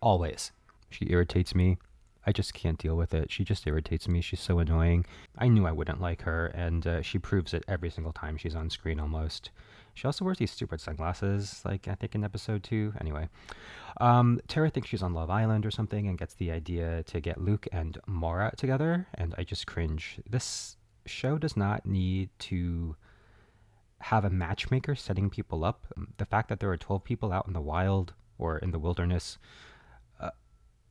Always. 0.00 0.52
She 0.90 1.08
irritates 1.10 1.56
me. 1.56 1.78
I 2.26 2.32
just 2.32 2.54
can't 2.54 2.78
deal 2.78 2.96
with 2.96 3.14
it. 3.14 3.30
She 3.30 3.44
just 3.44 3.66
irritates 3.66 4.08
me. 4.08 4.20
She's 4.20 4.40
so 4.40 4.58
annoying. 4.58 5.06
I 5.38 5.48
knew 5.48 5.66
I 5.66 5.72
wouldn't 5.72 6.00
like 6.00 6.22
her, 6.22 6.46
and 6.48 6.86
uh, 6.86 7.02
she 7.02 7.18
proves 7.18 7.54
it 7.54 7.64
every 7.68 7.90
single 7.90 8.12
time 8.12 8.36
she's 8.36 8.54
on 8.54 8.70
screen 8.70 9.00
almost. 9.00 9.50
She 9.94 10.06
also 10.06 10.24
wears 10.24 10.38
these 10.38 10.52
stupid 10.52 10.80
sunglasses, 10.80 11.60
like 11.64 11.88
I 11.88 11.94
think 11.94 12.14
in 12.14 12.22
episode 12.22 12.62
two. 12.62 12.92
Anyway, 13.00 13.28
um, 14.00 14.40
Tara 14.46 14.70
thinks 14.70 14.88
she's 14.88 15.02
on 15.02 15.14
Love 15.14 15.30
Island 15.30 15.66
or 15.66 15.70
something 15.70 16.06
and 16.06 16.18
gets 16.18 16.34
the 16.34 16.50
idea 16.52 17.02
to 17.04 17.20
get 17.20 17.40
Luke 17.40 17.66
and 17.72 17.98
Mara 18.06 18.52
together, 18.56 19.08
and 19.14 19.34
I 19.38 19.42
just 19.42 19.66
cringe. 19.66 20.20
This 20.28 20.76
show 21.06 21.38
does 21.38 21.56
not 21.56 21.86
need 21.86 22.30
to 22.40 22.94
have 24.00 24.24
a 24.24 24.30
matchmaker 24.30 24.94
setting 24.94 25.30
people 25.30 25.64
up. 25.64 25.86
The 26.18 26.26
fact 26.26 26.48
that 26.48 26.60
there 26.60 26.70
are 26.70 26.76
12 26.76 27.02
people 27.02 27.32
out 27.32 27.46
in 27.46 27.52
the 27.52 27.60
wild 27.60 28.14
or 28.38 28.58
in 28.58 28.70
the 28.70 28.78
wilderness 28.78 29.38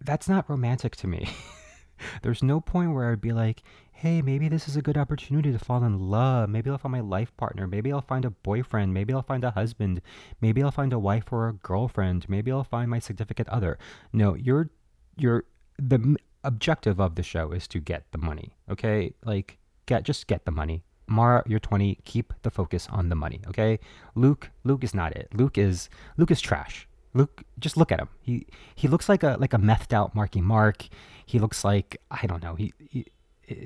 that's 0.02 0.30
not 0.30 0.50
romantic 0.50 0.96
to 0.98 1.08
me. 1.08 1.30
There's 2.22 2.44
no 2.44 2.62
point 2.62 2.94
where 2.94 3.12
I'd 3.12 3.22
be 3.22 3.34
like, 3.34 3.64
hey, 3.92 4.22
maybe 4.22 4.48
this 4.48 4.68
is 4.68 4.76
a 4.76 4.82
good 4.82 4.98
opportunity 4.98 5.52
to 5.52 5.58
fall 5.58 5.84
in 5.84 5.98
love. 5.98 6.50
Maybe 6.50 6.70
I'll 6.70 6.78
find 6.78 6.92
my 6.92 7.00
life 7.00 7.36
partner. 7.36 7.66
Maybe 7.66 7.92
I'll 7.92 8.02
find 8.02 8.26
a 8.26 8.30
boyfriend. 8.30 8.94
Maybe 8.94 9.14
I'll 9.14 9.24
find 9.24 9.44
a 9.44 9.52
husband. 9.52 10.02
Maybe 10.40 10.62
I'll 10.62 10.72
find 10.72 10.94
a 10.94 11.00
wife 11.00 11.34
or 11.34 11.48
a 11.48 11.54
girlfriend. 11.54 12.30
Maybe 12.30 12.52
I'll 12.52 12.64
find 12.64 12.92
my 12.92 13.00
significant 13.00 13.50
other. 13.50 13.80
No, 14.14 14.36
you're, 14.36 14.70
you're, 15.18 15.46
the 15.80 16.16
objective 16.44 17.02
of 17.02 17.16
the 17.16 17.24
show 17.24 17.52
is 17.52 17.68
to 17.70 17.80
get 17.80 18.06
the 18.12 18.20
money. 18.20 18.56
Okay. 18.70 19.16
Like, 19.26 19.58
get, 19.88 20.04
just 20.04 20.28
get 20.28 20.46
the 20.46 20.52
money. 20.52 20.84
Mara, 21.08 21.42
you're 21.48 21.60
20. 21.60 21.98
Keep 22.06 22.34
the 22.44 22.52
focus 22.52 22.88
on 22.92 23.10
the 23.10 23.16
money. 23.16 23.42
Okay. 23.48 23.80
Luke, 24.14 24.52
Luke 24.64 24.84
is 24.84 24.94
not 24.94 25.16
it. 25.16 25.30
Luke 25.34 25.58
is, 25.58 25.90
Luke 26.18 26.30
is 26.30 26.40
trash. 26.40 26.88
Look, 27.18 27.44
just 27.60 27.78
look 27.78 27.92
at 27.92 28.00
him. 28.00 28.10
He 28.22 28.46
he 28.76 28.88
looks 28.88 29.10
like 29.10 29.24
a 29.24 29.38
like 29.40 29.54
a 29.54 29.58
methed 29.58 29.92
out 29.92 30.14
Marky 30.14 30.40
Mark. 30.40 30.88
He 31.26 31.40
looks 31.40 31.64
like 31.64 32.00
I 32.12 32.28
don't 32.28 32.44
know. 32.44 32.54
He, 32.56 32.74
he 32.90 33.08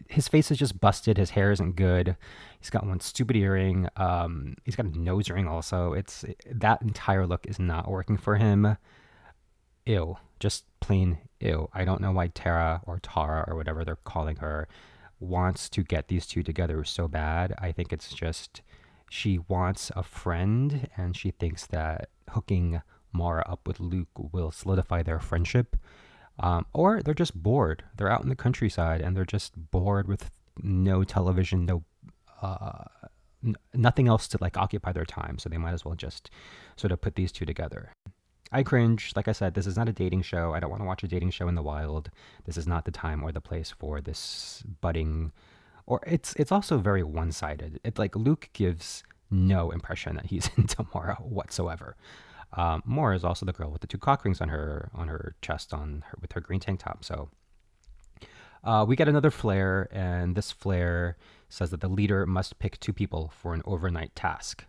his 0.08 0.28
face 0.28 0.52
is 0.52 0.58
just 0.58 0.80
busted. 0.80 1.18
His 1.18 1.32
hair 1.32 1.52
isn't 1.52 1.76
good. 1.76 2.16
He's 2.60 2.70
got 2.70 2.86
one 2.86 3.00
stupid 3.00 3.36
earring. 3.36 3.90
Um, 3.98 4.56
he's 4.64 4.76
got 4.76 4.86
a 4.86 4.98
nose 4.98 5.30
ring 5.30 5.48
also. 5.48 5.94
It's 5.94 6.24
that 6.50 6.82
entire 6.82 7.28
look 7.28 7.46
is 7.46 7.60
not 7.60 7.90
working 7.90 8.18
for 8.18 8.36
him. 8.38 8.78
Ew, 9.86 10.18
just 10.40 10.66
plain 10.80 11.18
ew. 11.40 11.68
I 11.74 11.84
don't 11.84 12.00
know 12.00 12.12
why 12.12 12.28
Tara 12.28 12.82
or 12.86 13.00
Tara 13.00 13.44
or 13.48 13.56
whatever 13.56 13.84
they're 13.84 13.98
calling 13.98 14.38
her 14.38 14.68
wants 15.20 15.68
to 15.70 15.84
get 15.84 16.08
these 16.08 16.26
two 16.26 16.44
together 16.44 16.84
so 16.84 17.08
bad. 17.08 17.54
I 17.60 17.72
think 17.72 17.92
it's 17.92 18.14
just 18.14 18.62
she 19.10 19.40
wants 19.48 19.92
a 19.96 20.04
friend 20.04 20.88
and 20.96 21.18
she 21.18 21.32
thinks 21.32 21.66
that 21.68 22.10
hooking 22.30 22.82
Maura 23.14 23.44
up 23.48 23.68
with 23.68 23.80
Luke 23.80 24.10
will 24.34 24.52
solidify 24.52 25.04
their 25.04 25.20
friendship. 25.20 25.76
Um, 26.40 26.66
or 26.74 27.02
they're 27.02 27.14
just 27.14 27.42
bored. 27.42 27.84
They're 27.98 28.12
out 28.12 28.24
in 28.24 28.30
the 28.30 28.36
countryside 28.36 29.02
and 29.02 29.16
they're 29.16 29.26
just 29.26 29.54
bored 29.72 30.08
with 30.08 30.32
no 30.62 31.04
television, 31.04 31.66
no 31.66 31.84
uh, 32.42 32.86
n- 33.46 33.56
nothing 33.74 34.08
else 34.08 34.28
to 34.30 34.38
like 34.42 34.58
occupy 34.58 34.92
their 34.92 35.06
time. 35.06 35.38
So 35.38 35.50
they 35.50 35.58
might 35.58 35.74
as 35.74 35.86
well 35.86 35.96
just 35.96 36.32
sort 36.78 36.92
of 36.92 37.02
put 37.02 37.16
these 37.16 37.32
two 37.32 37.46
together. 37.46 37.94
I 38.52 38.64
cringe. 38.64 39.14
Like 39.16 39.28
I 39.28 39.32
said, 39.32 39.54
this 39.54 39.68
is 39.68 39.78
not 39.78 39.88
a 39.88 39.94
dating 39.94 40.24
show. 40.24 40.54
I 40.54 40.60
don't 40.60 40.70
want 40.70 40.82
to 40.82 40.88
watch 40.88 41.04
a 41.04 41.08
dating 41.08 41.32
show 41.32 41.48
in 41.48 41.56
the 41.56 41.62
wild. 41.62 42.10
This 42.46 42.58
is 42.58 42.68
not 42.68 42.86
the 42.86 42.92
time 42.92 43.24
or 43.24 43.32
the 43.32 43.40
place 43.40 43.72
for 43.72 44.02
this 44.02 44.64
budding. 44.82 45.32
Or 45.86 46.02
it's 46.06 46.34
it's 46.36 46.52
also 46.52 46.78
very 46.78 47.04
one 47.04 47.32
sided. 47.32 47.80
It's 47.84 48.00
like 48.00 48.16
Luke 48.16 48.50
gives 48.54 49.04
no 49.30 49.72
impression 49.72 50.16
that 50.18 50.26
he's 50.26 50.50
into 50.58 50.86
Maura 50.94 51.16
whatsoever. 51.16 51.96
Um, 52.54 52.84
Maura 52.86 53.16
is 53.16 53.24
also 53.24 53.46
the 53.46 53.54
girl 53.54 53.72
with 53.72 53.82
the 53.82 53.88
two 53.88 53.98
cock 53.98 54.26
rings 54.26 54.42
on 54.42 54.50
her 54.50 54.90
on 54.94 55.08
her 55.08 55.36
chest 55.42 55.74
on 55.74 56.04
her, 56.08 56.18
with 56.22 56.34
her 56.34 56.42
green 56.42 56.60
tank 56.60 56.82
top. 56.82 57.04
So 57.04 57.30
uh, 58.64 58.86
we 58.88 58.96
get 58.96 59.08
another 59.08 59.32
flare, 59.32 59.88
and 59.92 60.36
this 60.36 60.52
flare 60.52 61.18
says 61.50 61.72
that 61.72 61.82
the 61.82 61.88
leader 61.88 62.26
must 62.26 62.60
pick 62.60 62.80
two 62.80 62.94
people 62.94 63.32
for 63.36 63.54
an 63.54 63.62
overnight 63.66 64.16
task. 64.16 64.66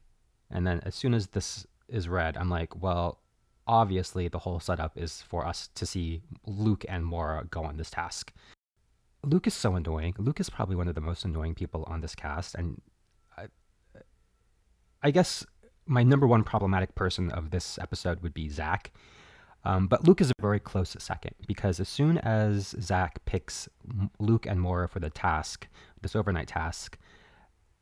And 0.51 0.67
then 0.67 0.81
as 0.85 0.95
soon 0.95 1.15
as 1.15 1.29
this 1.29 1.67
is 1.89 2.09
read, 2.09 2.37
I'm 2.37 2.49
like, 2.49 2.81
well, 2.83 3.21
obviously 3.67 4.29
the 4.29 4.41
whole 4.41 4.61
setup 4.61 4.97
is 4.97 5.23
for 5.23 5.47
us 5.47 5.69
to 5.75 5.87
see 5.87 6.23
Luke 6.47 6.85
and 6.89 7.05
Maura 7.05 7.45
go 7.45 7.65
on 7.65 7.77
this 7.77 7.91
task. 7.91 8.33
Luke 9.25 9.47
is 9.47 9.55
so 9.55 9.77
annoying. 9.77 10.15
Luke 10.19 10.41
is 10.41 10.51
probably 10.51 10.75
one 10.75 10.89
of 10.89 10.95
the 10.95 11.01
most 11.01 11.25
annoying 11.25 11.55
people 11.55 11.85
on 11.87 12.01
this 12.01 12.15
cast, 12.15 12.55
and 12.55 12.81
I, 13.37 13.47
I 15.03 15.11
guess 15.11 15.47
my 15.87 16.03
number 16.03 16.27
one 16.27 16.45
problematic 16.45 16.95
person 16.95 17.31
of 17.31 17.51
this 17.51 17.79
episode 17.79 18.23
would 18.23 18.35
be 18.35 18.49
Zac. 18.49 18.93
Um, 19.65 19.87
but 19.87 20.07
Luke 20.07 20.21
is 20.21 20.31
a 20.31 20.35
very 20.41 20.59
close 20.59 20.97
second 20.99 21.35
because 21.47 21.79
as 21.79 21.89
soon 21.89 22.19
as 22.19 22.75
Zac 22.81 23.25
picks 23.27 23.69
Luke 24.19 24.47
and 24.47 24.61
Maura 24.61 24.89
for 24.89 24.99
the 24.99 25.11
task, 25.11 25.69
this 26.01 26.17
overnight 26.17 26.49
task, 26.49 26.99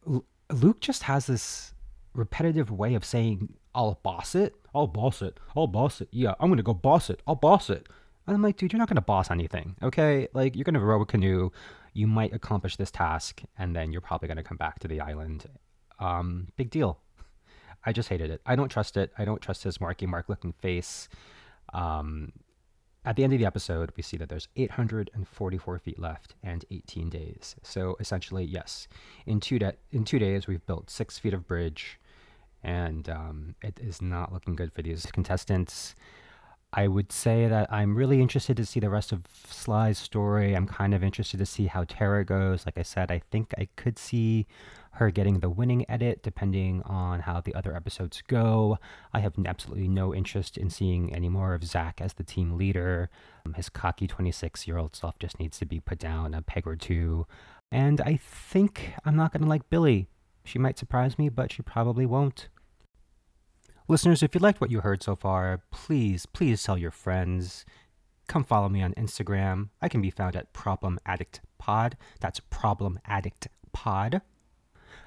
L- 0.06 0.24
Luke 0.52 0.80
just 0.80 1.04
has 1.04 1.26
this 1.26 1.72
repetitive 2.12 2.70
way 2.70 2.94
of 2.94 3.04
saying, 3.04 3.54
I'll 3.74 3.98
boss 4.02 4.34
it. 4.34 4.54
I'll 4.74 4.88
boss 4.88 5.22
it. 5.22 5.38
I'll 5.56 5.66
boss 5.66 6.00
it. 6.00 6.08
Yeah, 6.10 6.34
I'm 6.40 6.48
going 6.48 6.58
to 6.58 6.62
go 6.62 6.74
boss 6.74 7.08
it. 7.08 7.22
I'll 7.26 7.34
boss 7.34 7.70
it. 7.70 7.88
And 8.26 8.36
I'm 8.36 8.42
like, 8.42 8.56
dude, 8.56 8.72
you're 8.72 8.78
not 8.78 8.88
going 8.88 8.96
to 8.96 9.00
boss 9.02 9.30
anything. 9.30 9.76
Okay. 9.82 10.28
Like, 10.34 10.56
you're 10.56 10.64
going 10.64 10.74
to 10.74 10.80
row 10.80 11.00
a 11.00 11.06
canoe. 11.06 11.50
You 11.94 12.06
might 12.06 12.32
accomplish 12.32 12.76
this 12.76 12.90
task, 12.90 13.42
and 13.58 13.74
then 13.74 13.90
you're 13.90 14.00
probably 14.00 14.28
going 14.28 14.36
to 14.36 14.44
come 14.44 14.56
back 14.56 14.78
to 14.80 14.88
the 14.88 15.00
island. 15.00 15.46
Um, 15.98 16.48
big 16.56 16.70
deal. 16.70 17.00
I 17.84 17.92
just 17.92 18.08
hated 18.08 18.30
it. 18.30 18.40
I 18.44 18.56
don't 18.56 18.68
trust 18.68 18.96
it. 18.96 19.12
I 19.16 19.24
don't 19.24 19.40
trust 19.40 19.64
his 19.64 19.80
Marky 19.80 20.06
Mark 20.06 20.28
looking 20.28 20.52
face. 20.52 21.08
Um, 21.72 22.32
at 23.04 23.16
the 23.16 23.24
end 23.24 23.32
of 23.32 23.38
the 23.38 23.46
episode, 23.46 23.92
we 23.96 24.02
see 24.02 24.18
that 24.18 24.28
there's 24.28 24.48
844 24.56 25.78
feet 25.78 25.98
left 25.98 26.34
and 26.42 26.64
18 26.70 27.08
days. 27.08 27.56
So 27.62 27.96
essentially, 27.98 28.44
yes, 28.44 28.88
in 29.24 29.40
two 29.40 29.58
de- 29.58 29.76
in 29.90 30.04
two 30.04 30.18
days 30.18 30.46
we've 30.46 30.64
built 30.66 30.90
six 30.90 31.18
feet 31.18 31.32
of 31.32 31.46
bridge, 31.46 31.98
and 32.62 33.08
um, 33.08 33.54
it 33.62 33.80
is 33.80 34.02
not 34.02 34.32
looking 34.32 34.54
good 34.54 34.72
for 34.72 34.82
these 34.82 35.06
contestants. 35.06 35.94
I 36.72 36.87
would 36.87 37.11
say 37.11 37.48
that 37.48 37.72
I'm 37.72 37.96
really 37.96 38.20
interested 38.20 38.56
to 38.56 38.64
see 38.64 38.78
the 38.78 38.90
rest 38.90 39.11
of 39.11 39.22
Sly's 39.48 39.98
story. 39.98 40.54
I'm 40.54 40.68
kind 40.68 40.94
of 40.94 41.02
interested 41.02 41.38
to 41.38 41.46
see 41.46 41.66
how 41.66 41.85
Tara 41.85 42.24
goes. 42.24 42.64
Like 42.64 42.78
I 42.78 42.83
said, 42.83 43.11
I 43.11 43.22
think 43.30 43.52
I 43.59 43.68
could 43.74 43.98
see 43.98 44.46
her 44.92 45.11
getting 45.11 45.40
the 45.40 45.50
winning 45.50 45.85
edit 45.88 46.22
depending 46.22 46.83
on 46.83 47.20
how 47.20 47.40
the 47.40 47.54
other 47.54 47.74
episodes 47.74 48.22
go. 48.28 48.78
I 49.12 49.18
have 49.18 49.35
absolutely 49.44 49.88
no 49.88 50.14
interest 50.14 50.56
in 50.56 50.70
seeing 50.70 51.12
any 51.14 51.28
more 51.28 51.54
of 51.54 51.64
Zac 51.64 52.00
as 52.00 52.14
the 52.14 52.24
team 52.24 52.56
leader. 52.56 53.11
Um, 53.44 53.54
his 53.54 53.68
cocky 53.68 54.06
26 54.06 54.68
year 54.68 54.78
old 54.78 54.94
self 54.94 55.18
just 55.18 55.40
needs 55.40 55.59
to 55.59 55.66
be 55.66 55.80
put 55.80 55.98
down 55.98 56.35
a 56.35 56.42
peg 56.42 56.68
or 56.68 56.76
two. 56.76 57.26
And 57.72 58.00
I 58.00 58.16
think 58.16 58.94
I'm 59.04 59.16
not 59.16 59.33
going 59.33 59.42
to 59.42 59.48
like 59.48 59.70
Billy. 59.70 60.09
She 60.44 60.59
might 60.59 60.78
surprise 60.78 61.18
me, 61.18 61.28
but 61.28 61.52
she 61.52 61.62
probably 61.62 62.06
won't. 62.06 62.48
Listeners, 63.90 64.22
if 64.22 64.37
you 64.37 64.40
liked 64.40 64.61
what 64.61 64.70
you 64.70 64.83
heard 64.83 65.03
so 65.03 65.16
far, 65.16 65.62
please, 65.72 66.24
please 66.24 66.62
tell 66.62 66.79
your 66.79 66.92
friends. 66.92 67.64
Come 68.29 68.44
follow 68.44 68.68
me 68.68 68.83
on 68.83 68.94
Instagram. 68.94 69.70
I 69.83 69.88
can 69.88 70.00
be 70.00 70.11
found 70.11 70.37
at 70.37 70.53
Problem 70.53 71.00
Addict 71.05 71.40
Pod. 71.59 71.96
That's 72.20 72.38
Problem 72.38 73.00
Addict 73.05 73.48
Pod. 73.72 74.22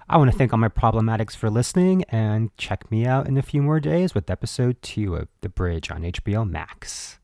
I 0.09 0.17
want 0.17 0.33
to 0.33 0.37
thank 0.37 0.51
all 0.51 0.59
my 0.59 0.67
problematics 0.67 1.33
for 1.33 1.49
listening 1.49 2.03
and 2.09 2.49
check 2.57 2.91
me 2.91 3.05
out 3.05 3.25
in 3.25 3.37
a 3.37 3.41
few 3.41 3.61
more 3.61 3.79
days 3.79 4.13
with 4.13 4.29
episode 4.29 4.81
two 4.81 5.15
of 5.15 5.29
The 5.39 5.47
Bridge 5.47 5.89
on 5.89 6.01
HBO 6.01 6.45
Max. 6.45 7.19